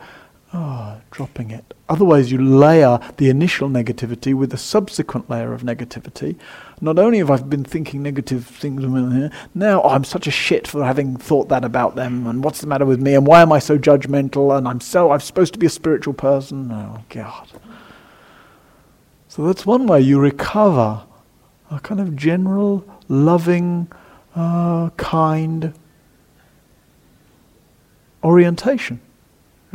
Ah, 0.55 0.97
oh, 0.97 1.01
dropping 1.09 1.49
it. 1.49 1.73
Otherwise, 1.89 2.31
you 2.31 2.37
layer 2.37 2.99
the 3.17 3.27
initial 3.27 3.69
negativity 3.69 4.35
with 4.35 4.53
a 4.53 4.57
subsequent 4.57 5.27
layer 5.27 5.51
of 5.51 5.63
negativity. 5.63 6.37
Not 6.83 6.99
only 6.99 7.19
have 7.19 7.31
I 7.31 7.37
been 7.37 7.63
thinking 7.63 8.03
negative 8.03 8.45
things, 8.45 8.83
now 9.55 9.81
I'm 9.83 10.03
such 10.03 10.27
a 10.27 10.31
shit 10.31 10.67
for 10.67 10.83
having 10.83 11.15
thought 11.15 11.47
that 11.47 11.63
about 11.63 11.95
them, 11.95 12.27
and 12.27 12.43
what's 12.43 12.59
the 12.59 12.67
matter 12.67 12.85
with 12.85 12.99
me, 12.99 13.15
and 13.15 13.25
why 13.25 13.41
am 13.41 13.53
I 13.53 13.59
so 13.59 13.77
judgmental, 13.77 14.57
and 14.57 14.67
I'm 14.67 14.81
so 14.81 15.11
I'm 15.13 15.21
supposed 15.21 15.53
to 15.53 15.59
be 15.59 15.65
a 15.65 15.69
spiritual 15.69 16.13
person. 16.13 16.69
Oh 16.73 17.01
God. 17.07 17.47
So 19.29 19.45
that's 19.45 19.65
one 19.65 19.87
way 19.87 20.01
you 20.01 20.19
recover 20.19 21.03
a 21.71 21.79
kind 21.79 22.01
of 22.01 22.17
general, 22.17 22.83
loving, 23.07 23.87
uh, 24.35 24.89
kind 24.97 25.73
orientation 28.25 28.99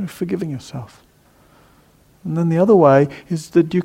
forgiving 0.06 0.50
yourself. 0.50 1.02
And 2.22 2.36
then 2.36 2.50
the 2.50 2.58
other 2.58 2.76
way 2.76 3.08
is 3.30 3.48
that 3.50 3.72
you 3.72 3.82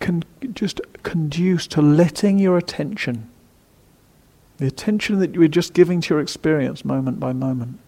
can 0.00 0.24
just 0.52 0.80
conduce 1.02 1.66
to 1.68 1.82
letting 1.82 2.38
your 2.38 2.56
attention, 2.58 3.28
the 4.58 4.66
attention 4.66 5.18
that 5.20 5.34
you 5.34 5.42
are 5.42 5.48
just 5.48 5.74
giving 5.74 6.00
to 6.02 6.14
your 6.14 6.20
experience 6.20 6.84
moment 6.84 7.20
by 7.20 7.32
moment, 7.32 7.78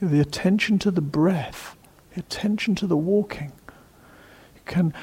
the 0.00 0.20
attention 0.20 0.78
to 0.80 0.90
the 0.90 1.00
breath 1.00 1.76
the 2.14 2.20
attention 2.20 2.74
to 2.76 2.86
the 2.86 2.96
walking. 2.96 3.52
You 4.54 4.60
can 4.64 4.94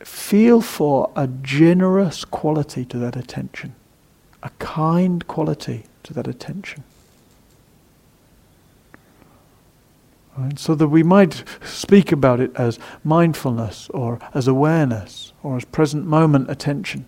feel 0.00 0.60
for 0.60 1.10
a 1.16 1.26
generous 1.26 2.24
quality 2.24 2.84
to 2.86 2.98
that 2.98 3.16
attention, 3.16 3.74
a 4.42 4.50
kind 4.58 5.26
quality 5.26 5.84
to 6.02 6.14
that 6.14 6.26
attention. 6.26 6.84
Right? 10.36 10.58
So 10.58 10.74
that 10.74 10.88
we 10.88 11.02
might 11.02 11.44
speak 11.64 12.10
about 12.12 12.40
it 12.40 12.54
as 12.56 12.78
mindfulness 13.04 13.88
or 13.90 14.18
as 14.34 14.48
awareness 14.48 15.32
or 15.42 15.56
as 15.56 15.64
present 15.64 16.06
moment 16.06 16.50
attention. 16.50 17.06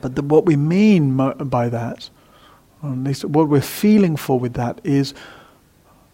But 0.00 0.18
what 0.24 0.44
we 0.44 0.56
mean 0.56 1.14
mo- 1.14 1.34
by 1.34 1.68
that, 1.68 2.10
or 2.82 2.90
at 2.90 2.98
least 2.98 3.24
what 3.24 3.48
we're 3.48 3.60
feeling 3.60 4.16
for 4.16 4.38
with 4.40 4.54
that, 4.54 4.80
is 4.82 5.14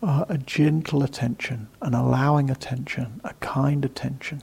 uh, 0.03 0.25
a 0.29 0.39
gentle 0.39 1.03
attention, 1.03 1.69
an 1.83 1.95
allowing 1.95 2.51
attention, 2.51 3.21
a 3.25 3.35
kind 3.35 3.85
attention. 3.85 4.43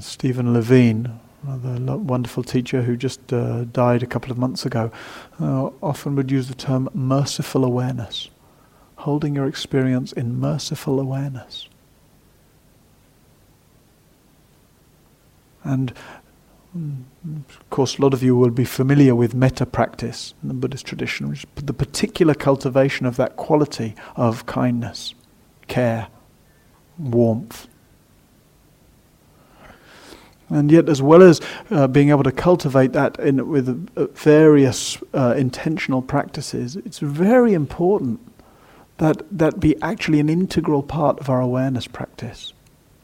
Stephen 0.00 0.52
Levine, 0.52 1.20
another 1.48 1.96
wonderful 1.96 2.42
teacher 2.42 2.82
who 2.82 2.96
just 2.96 3.32
uh, 3.32 3.64
died 3.64 4.02
a 4.02 4.06
couple 4.06 4.30
of 4.30 4.38
months 4.38 4.66
ago, 4.66 4.90
uh, 5.40 5.70
often 5.82 6.16
would 6.16 6.30
use 6.30 6.48
the 6.48 6.54
term 6.54 6.88
merciful 6.92 7.64
awareness, 7.64 8.28
holding 8.96 9.34
your 9.34 9.46
experience 9.46 10.12
in 10.12 10.38
merciful 10.38 10.98
awareness. 11.00 11.68
And 15.64 15.92
mm, 16.76 17.02
of 17.48 17.70
course, 17.70 17.98
a 17.98 18.02
lot 18.02 18.14
of 18.14 18.22
you 18.22 18.36
will 18.36 18.50
be 18.50 18.64
familiar 18.64 19.14
with 19.14 19.34
metta 19.34 19.66
practice 19.66 20.34
in 20.42 20.48
the 20.48 20.54
Buddhist 20.54 20.86
tradition, 20.86 21.28
which 21.28 21.44
is 21.56 21.64
the 21.64 21.72
particular 21.72 22.34
cultivation 22.34 23.06
of 23.06 23.16
that 23.16 23.36
quality 23.36 23.94
of 24.14 24.46
kindness, 24.46 25.14
care, 25.66 26.06
warmth. 26.98 27.66
And 30.48 30.70
yet, 30.70 30.88
as 30.88 31.02
well 31.02 31.22
as 31.22 31.40
uh, 31.70 31.88
being 31.88 32.10
able 32.10 32.22
to 32.22 32.32
cultivate 32.32 32.92
that 32.92 33.18
in, 33.18 33.48
with 33.48 33.88
uh, 33.96 34.06
various 34.14 34.96
uh, 35.12 35.34
intentional 35.36 36.02
practices, 36.02 36.76
it's 36.76 37.00
very 37.00 37.52
important 37.52 38.20
that 38.98 39.22
that 39.36 39.60
be 39.60 39.80
actually 39.82 40.20
an 40.20 40.28
integral 40.28 40.82
part 40.82 41.18
of 41.18 41.28
our 41.28 41.40
awareness 41.40 41.86
practice. 41.86 42.52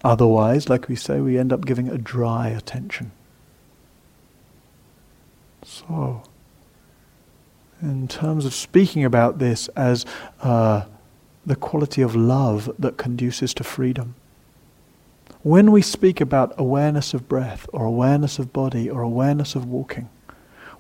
Otherwise, 0.05 0.69
like 0.69 0.89
we 0.89 0.97
say, 0.97 1.21
we 1.21 1.39
end 1.39 1.53
up 1.53 1.65
giving 1.65 1.89
a 1.89 1.99
dry 1.99 2.49
attention. 2.49 3.13
So, 5.65 6.23
in 7.81 8.09
terms 8.09 8.45
of 8.45 8.55
speaking 8.55 9.05
about 9.05 9.39
this 9.39 9.69
as 9.69 10.05
uh, 10.41 10.85
the 11.47 11.57
quality 11.57 12.03
of 12.03 12.17
love 12.17 12.71
that 12.79 12.97
conduces 12.97 13.55
to 13.55 13.65
freedom, 13.65 14.15
when 15.43 15.73
we 15.73 15.83
speak 15.83 16.21
about 16.21 16.55
awareness 16.57 17.15
of 17.15 17.29
breath 17.29 17.69
or 17.73 17.85
awareness 17.85 18.39
of 18.39 18.53
body 18.53 18.89
or 18.89 19.03
awareness 19.03 19.55
of 19.55 19.67
walking, 19.67 20.09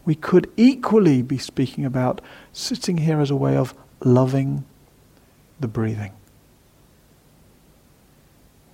we 0.04 0.14
could 0.14 0.50
equally 0.56 1.22
be 1.22 1.38
speaking 1.38 1.84
about 1.84 2.20
sitting 2.52 2.98
here 2.98 3.20
as 3.20 3.30
a 3.30 3.36
way 3.36 3.56
of 3.56 3.74
loving 4.04 4.64
the 5.60 5.68
breathing. 5.68 6.12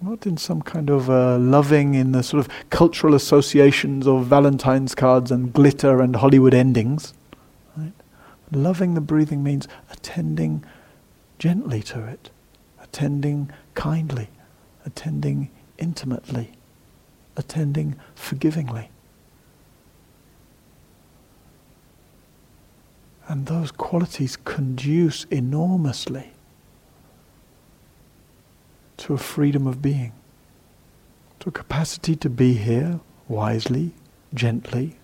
Not 0.01 0.27
in 0.27 0.37
some 0.37 0.63
kind 0.63 0.91
of 0.91 1.11
uh, 1.11 1.39
loving 1.39 1.95
in 1.95 2.13
the 2.13 2.23
sort 2.23 2.41
of 2.41 2.71
cultural 2.71 3.15
associations 3.15 4.07
of 4.07 4.27
Valentine's 4.27 4.95
cards 4.95 5.31
and 5.31 5.53
glitter 5.53 6.01
and 6.01 6.17
Hollywood 6.17 6.55
endings. 6.55 7.15
Right? 7.77 7.93
Loving 8.53 8.95
the 8.95 9.01
breathing 9.01 9.43
means 9.43 9.67
attending 9.91 10.65
gently 11.39 11.83
to 11.83 12.05
it, 12.05 12.31
attending 12.81 13.51
kindly, 13.75 14.29
attending 14.87 15.51
intimately, 15.79 16.53
attending 17.37 17.97
forgivingly. 18.15 18.91
And 23.29 23.47
those 23.47 23.71
qualities 23.71 24.37
conduce 24.37 25.25
enormously 25.25 26.33
to 28.97 29.15
a 29.15 29.19
freedom 29.19 29.67
of 29.67 29.81
being, 29.81 30.13
to 31.41 31.51
a 31.51 31.53
capacity 31.53 32.17
to 32.17 32.31
be 32.31 32.55
here 32.55 33.01
wisely, 33.29 33.93
gently, 34.33 34.97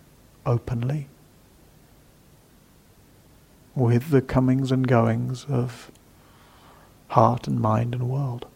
openly, 0.46 1.08
with 3.74 4.10
the 4.10 4.22
comings 4.22 4.72
and 4.72 4.88
goings 4.88 5.44
of 5.48 5.90
heart 7.08 7.46
and 7.46 7.60
mind 7.60 7.94
and 7.94 8.08
world. 8.08 8.46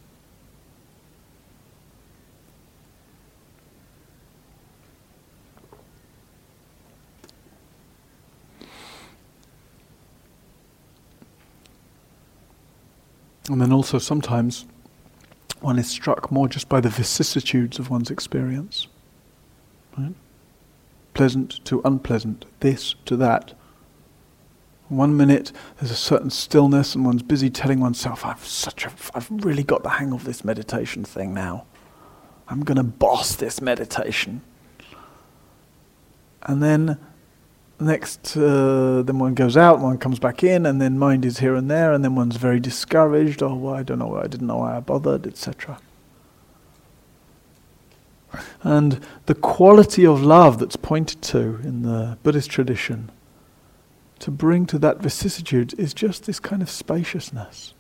And 13.48 13.60
then 13.60 13.72
also 13.72 13.98
sometimes 13.98 14.66
one 15.60 15.78
is 15.78 15.88
struck 15.88 16.30
more 16.30 16.48
just 16.48 16.68
by 16.68 16.80
the 16.80 16.88
vicissitudes 16.88 17.78
of 17.78 17.90
one's 17.90 18.10
experience. 18.10 18.86
Right? 19.96 20.14
Pleasant 21.14 21.64
to 21.64 21.80
unpleasant, 21.84 22.44
this 22.60 22.94
to 23.06 23.16
that. 23.16 23.54
One 24.88 25.16
minute 25.16 25.52
there's 25.78 25.90
a 25.90 25.96
certain 25.96 26.30
stillness 26.30 26.94
and 26.94 27.04
one's 27.04 27.22
busy 27.22 27.50
telling 27.50 27.80
oneself, 27.80 28.24
I've 28.24 28.44
such 28.44 28.86
a, 28.86 28.92
I've 29.14 29.28
really 29.30 29.64
got 29.64 29.82
the 29.82 29.90
hang 29.90 30.12
of 30.12 30.24
this 30.24 30.44
meditation 30.44 31.04
thing 31.04 31.34
now. 31.34 31.66
I'm 32.48 32.60
going 32.60 32.76
to 32.76 32.84
boss 32.84 33.34
this 33.34 33.60
meditation. 33.60 34.40
And 36.42 36.62
then 36.62 36.98
next, 37.80 38.36
uh, 38.36 39.02
then 39.02 39.18
one 39.18 39.34
goes 39.34 39.56
out, 39.56 39.80
one 39.80 39.98
comes 39.98 40.18
back 40.18 40.42
in, 40.42 40.66
and 40.66 40.80
then 40.80 40.98
mind 40.98 41.24
is 41.24 41.38
here 41.38 41.54
and 41.54 41.70
there, 41.70 41.92
and 41.92 42.04
then 42.04 42.14
one's 42.14 42.36
very 42.36 42.60
discouraged. 42.60 43.42
Oh, 43.42 43.54
well, 43.54 43.74
I 43.74 43.82
don't 43.82 43.98
know, 43.98 44.16
I 44.16 44.26
didn't 44.26 44.46
know 44.46 44.58
why 44.58 44.76
I 44.76 44.80
bothered, 44.80 45.26
etc. 45.26 45.80
And 48.62 49.00
the 49.26 49.34
quality 49.34 50.06
of 50.06 50.22
love 50.22 50.58
that's 50.58 50.76
pointed 50.76 51.22
to 51.22 51.60
in 51.62 51.82
the 51.82 52.18
Buddhist 52.22 52.50
tradition 52.50 53.10
to 54.18 54.30
bring 54.30 54.66
to 54.66 54.78
that 54.78 55.00
vicissitude 55.00 55.78
is 55.78 55.94
just 55.94 56.26
this 56.26 56.40
kind 56.40 56.60
of 56.60 56.68
spaciousness. 56.68 57.74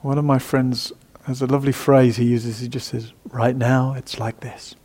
One 0.00 0.18
of 0.18 0.24
my 0.24 0.38
friends 0.38 0.92
has 1.24 1.42
a 1.42 1.46
lovely 1.46 1.72
phrase 1.72 2.16
he 2.16 2.26
uses. 2.26 2.60
He 2.60 2.68
just 2.68 2.88
says, 2.88 3.12
Right 3.30 3.56
now, 3.56 3.94
it's 3.94 4.18
like 4.18 4.40
this. 4.40 4.76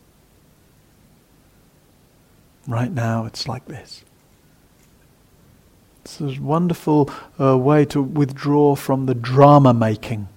Right 2.67 2.91
now, 2.91 3.25
it's 3.25 3.47
like 3.47 3.65
this. 3.65 4.03
It's 6.03 6.21
a 6.21 6.41
wonderful 6.41 7.09
uh, 7.39 7.57
way 7.57 7.85
to 7.85 8.01
withdraw 8.01 8.75
from 8.75 9.05
the 9.05 9.13
drama 9.13 9.73
making. 9.73 10.27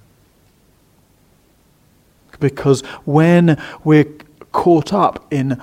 Because 2.41 2.83
when 3.05 3.61
we're 3.85 4.13
caught 4.51 4.93
up 4.93 5.27
in 5.33 5.63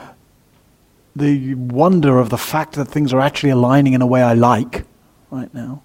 the 1.16 1.53
wonder 1.55 2.18
of 2.18 2.30
the 2.30 2.38
fact 2.38 2.74
that 2.74 2.86
things 2.86 3.14
are 3.14 3.20
actually 3.20 3.49
aligning 3.49 3.93
in 3.93 4.01
a 4.01 4.07
way 4.07 4.24
I 4.24 4.34
like 4.34 4.86
right 5.30 5.53
now, 5.53 5.84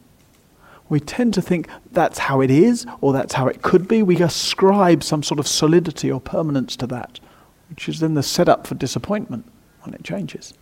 we 0.88 1.00
tend 1.00 1.34
to 1.34 1.42
think 1.42 1.68
that's 1.92 2.18
how 2.18 2.40
it 2.40 2.50
is 2.50 2.86
or 3.00 3.12
that's 3.12 3.34
how 3.34 3.48
it 3.48 3.62
could 3.62 3.88
be. 3.88 4.02
We 4.02 4.20
ascribe 4.22 5.02
some 5.02 5.22
sort 5.22 5.40
of 5.40 5.48
solidity 5.48 6.10
or 6.10 6.20
permanence 6.20 6.76
to 6.76 6.86
that, 6.88 7.20
which 7.68 7.88
is 7.88 8.00
then 8.00 8.14
the 8.14 8.22
setup 8.22 8.66
for 8.66 8.74
disappointment 8.74 9.44
when 9.82 9.94
it 9.94 10.04
changes. 10.04 10.54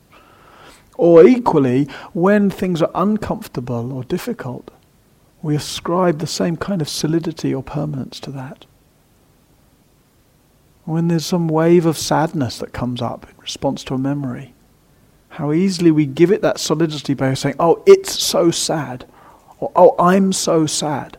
Or 0.96 1.24
equally, 1.24 1.84
when 2.12 2.50
things 2.50 2.82
are 2.82 2.90
uncomfortable 2.94 3.92
or 3.92 4.04
difficult, 4.04 4.70
we 5.40 5.56
ascribe 5.56 6.18
the 6.18 6.26
same 6.26 6.56
kind 6.56 6.80
of 6.80 6.88
solidity 6.88 7.54
or 7.54 7.62
permanence 7.62 8.20
to 8.20 8.30
that. 8.32 8.66
When 10.84 11.08
there's 11.08 11.26
some 11.26 11.48
wave 11.48 11.86
of 11.86 11.96
sadness 11.96 12.58
that 12.58 12.72
comes 12.72 13.00
up 13.00 13.28
in 13.28 13.36
response 13.38 13.84
to 13.84 13.94
a 13.94 13.98
memory, 13.98 14.54
how 15.30 15.52
easily 15.52 15.90
we 15.90 16.06
give 16.06 16.30
it 16.30 16.42
that 16.42 16.60
solidity 16.60 17.14
by 17.14 17.34
saying, 17.34 17.56
oh, 17.58 17.82
it's 17.86 18.20
so 18.22 18.50
sad, 18.50 19.06
or 19.58 19.72
oh, 19.74 19.94
I'm 19.98 20.32
so 20.32 20.66
sad. 20.66 21.16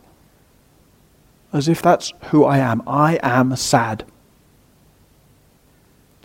As 1.52 1.68
if 1.68 1.82
that's 1.82 2.12
who 2.26 2.44
I 2.44 2.58
am. 2.58 2.82
I 2.86 3.18
am 3.22 3.56
sad. 3.56 4.04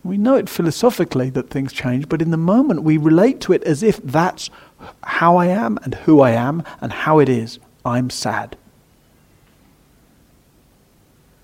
We 0.04 0.18
know 0.18 0.36
it 0.36 0.50
philosophically 0.50 1.30
that 1.32 1.50
things 1.50 1.74
change, 1.74 2.08
but 2.08 2.22
in 2.22 2.32
the 2.32 2.38
moment 2.38 2.84
we 2.84 2.98
relate 2.98 3.42
to 3.42 3.54
it 3.54 3.64
as 3.64 3.84
if 3.84 3.98
that's 3.98 4.50
how 5.04 5.38
I 5.38 5.48
am 5.48 5.78
and 5.84 5.96
who 5.96 6.22
I 6.22 6.32
am 6.32 6.64
and 6.80 6.92
how 6.92 7.20
it 7.20 7.28
is. 7.30 7.60
I'm 7.86 8.10
sad. 8.10 8.58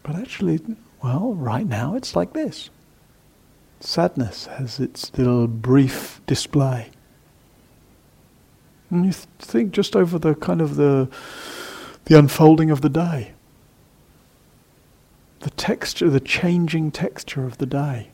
But 0.03 0.15
actually, 0.15 0.59
well, 1.03 1.33
right 1.33 1.65
now 1.65 1.95
it's 1.95 2.15
like 2.15 2.33
this. 2.33 2.69
Sadness 3.79 4.45
has 4.45 4.79
its 4.79 5.11
little 5.17 5.47
brief 5.47 6.21
display. 6.25 6.91
And 8.89 9.05
you 9.05 9.11
th- 9.11 9.27
think 9.39 9.71
just 9.71 9.95
over 9.95 10.17
the 10.17 10.35
kind 10.35 10.61
of 10.61 10.75
the, 10.75 11.09
the 12.05 12.17
unfolding 12.17 12.71
of 12.71 12.81
the 12.81 12.89
day, 12.89 13.33
the 15.39 15.49
texture, 15.51 16.09
the 16.09 16.19
changing 16.19 16.91
texture 16.91 17.45
of 17.45 17.57
the 17.57 17.65
day. 17.65 18.09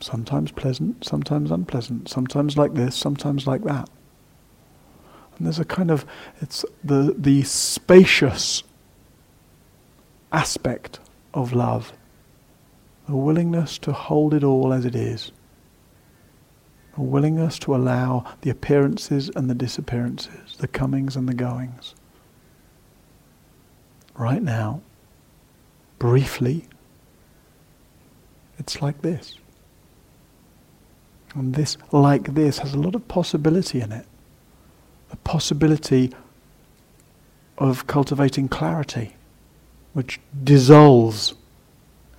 Sometimes 0.00 0.52
pleasant, 0.52 1.04
sometimes 1.04 1.50
unpleasant, 1.50 2.08
sometimes 2.08 2.56
like 2.56 2.74
this, 2.74 2.94
sometimes 2.94 3.46
like 3.46 3.64
that. 3.64 3.88
And 5.36 5.46
there's 5.46 5.58
a 5.58 5.64
kind 5.64 5.90
of, 5.90 6.04
it's 6.40 6.64
the, 6.82 7.14
the 7.16 7.42
spacious 7.42 8.62
aspect 10.32 10.98
of 11.34 11.52
love, 11.52 11.92
the 13.06 13.16
willingness 13.16 13.78
to 13.78 13.92
hold 13.92 14.34
it 14.34 14.42
all 14.44 14.72
as 14.72 14.84
it 14.84 14.94
is, 14.94 15.32
a 16.96 17.02
willingness 17.02 17.58
to 17.60 17.74
allow 17.74 18.24
the 18.40 18.50
appearances 18.50 19.30
and 19.36 19.50
the 19.50 19.54
disappearances, 19.54 20.56
the 20.58 20.68
comings 20.68 21.16
and 21.16 21.28
the 21.28 21.34
goings. 21.34 21.94
Right 24.14 24.42
now, 24.42 24.80
briefly, 25.98 26.66
it's 28.58 28.80
like 28.80 29.02
this. 29.02 29.38
And 31.36 31.54
this, 31.54 31.76
like 31.92 32.32
this, 32.32 32.58
has 32.58 32.72
a 32.72 32.78
lot 32.78 32.94
of 32.94 33.06
possibility 33.08 33.82
in 33.82 33.92
it. 33.92 34.06
The 35.10 35.16
possibility 35.18 36.14
of 37.58 37.86
cultivating 37.86 38.48
clarity, 38.48 39.16
which 39.92 40.18
dissolves 40.42 41.34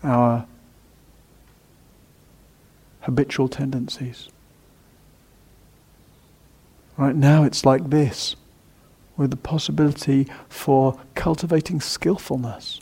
our 0.03 0.45
habitual 3.01 3.47
tendencies. 3.47 4.29
Right 6.95 7.15
now, 7.15 7.43
it's 7.43 7.65
like 7.65 7.89
this, 7.89 8.35
with 9.15 9.31
the 9.31 9.37
possibility 9.37 10.27
for 10.47 10.99
cultivating 11.15 11.81
skillfulness, 11.81 12.81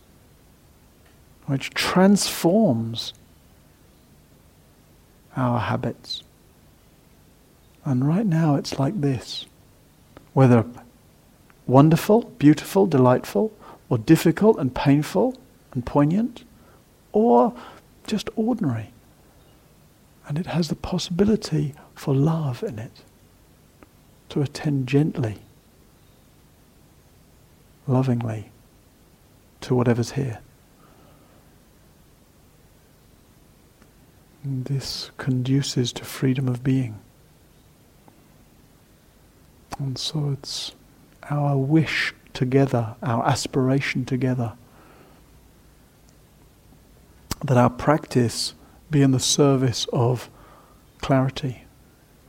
which 1.45 1.69
transforms 1.69 3.13
our 5.37 5.59
habits. 5.59 6.23
And 7.85 8.07
right 8.07 8.25
now 8.25 8.55
it's 8.55 8.79
like 8.79 8.99
this. 8.99 9.45
Whether 10.33 10.65
wonderful, 11.67 12.23
beautiful, 12.39 12.87
delightful, 12.87 13.53
or 13.89 13.99
difficult 13.99 14.57
and 14.57 14.73
painful 14.73 15.37
and 15.73 15.85
poignant, 15.85 16.43
or 17.11 17.53
just 18.07 18.29
ordinary. 18.35 18.91
And 20.27 20.39
it 20.39 20.47
has 20.47 20.69
the 20.69 20.75
possibility 20.75 21.75
for 21.93 22.15
love 22.15 22.63
in 22.63 22.79
it, 22.79 23.03
to 24.29 24.41
attend 24.41 24.87
gently, 24.87 25.37
lovingly 27.87 28.49
to 29.61 29.75
whatever's 29.75 30.11
here. 30.11 30.39
And 34.43 34.65
this 34.65 35.11
conduces 35.17 35.91
to 35.93 36.05
freedom 36.05 36.47
of 36.47 36.63
being. 36.63 36.99
And 39.77 39.97
so 39.97 40.31
it's 40.31 40.73
our 41.29 41.57
wish 41.57 42.13
together, 42.33 42.95
our 43.01 43.25
aspiration 43.25 44.05
together, 44.05 44.53
that 47.43 47.57
our 47.57 47.69
practice 47.69 48.53
be 48.89 49.01
in 49.01 49.11
the 49.11 49.19
service 49.19 49.85
of 49.91 50.29
clarity 51.01 51.63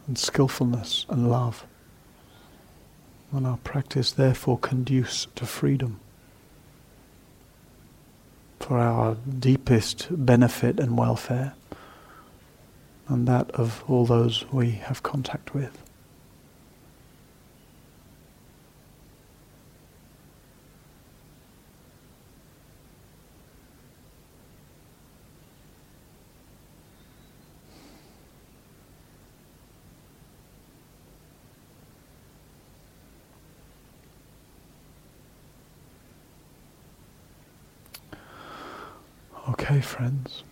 and 0.07 0.19
skillfulness 0.19 1.07
and 1.09 1.31
love. 1.31 1.65
And 3.33 3.47
our 3.47 3.59
practice 3.59 4.13
therefore 4.13 4.59
conduce 4.59 5.27
to 5.35 5.47
freedom 5.47 6.01
for 8.61 8.79
our 8.79 9.17
deepest 9.39 10.09
benefit 10.11 10.81
and 10.81 10.99
welfare 10.99 11.55
and 13.09 13.29
that 13.29 13.51
of 13.53 13.85
all 13.87 14.05
those 14.05 14.45
we 14.53 14.73
have 14.73 15.03
contact 15.03 15.55
with. 15.55 15.83
Okay, 39.49 39.76
friends. 39.87 40.43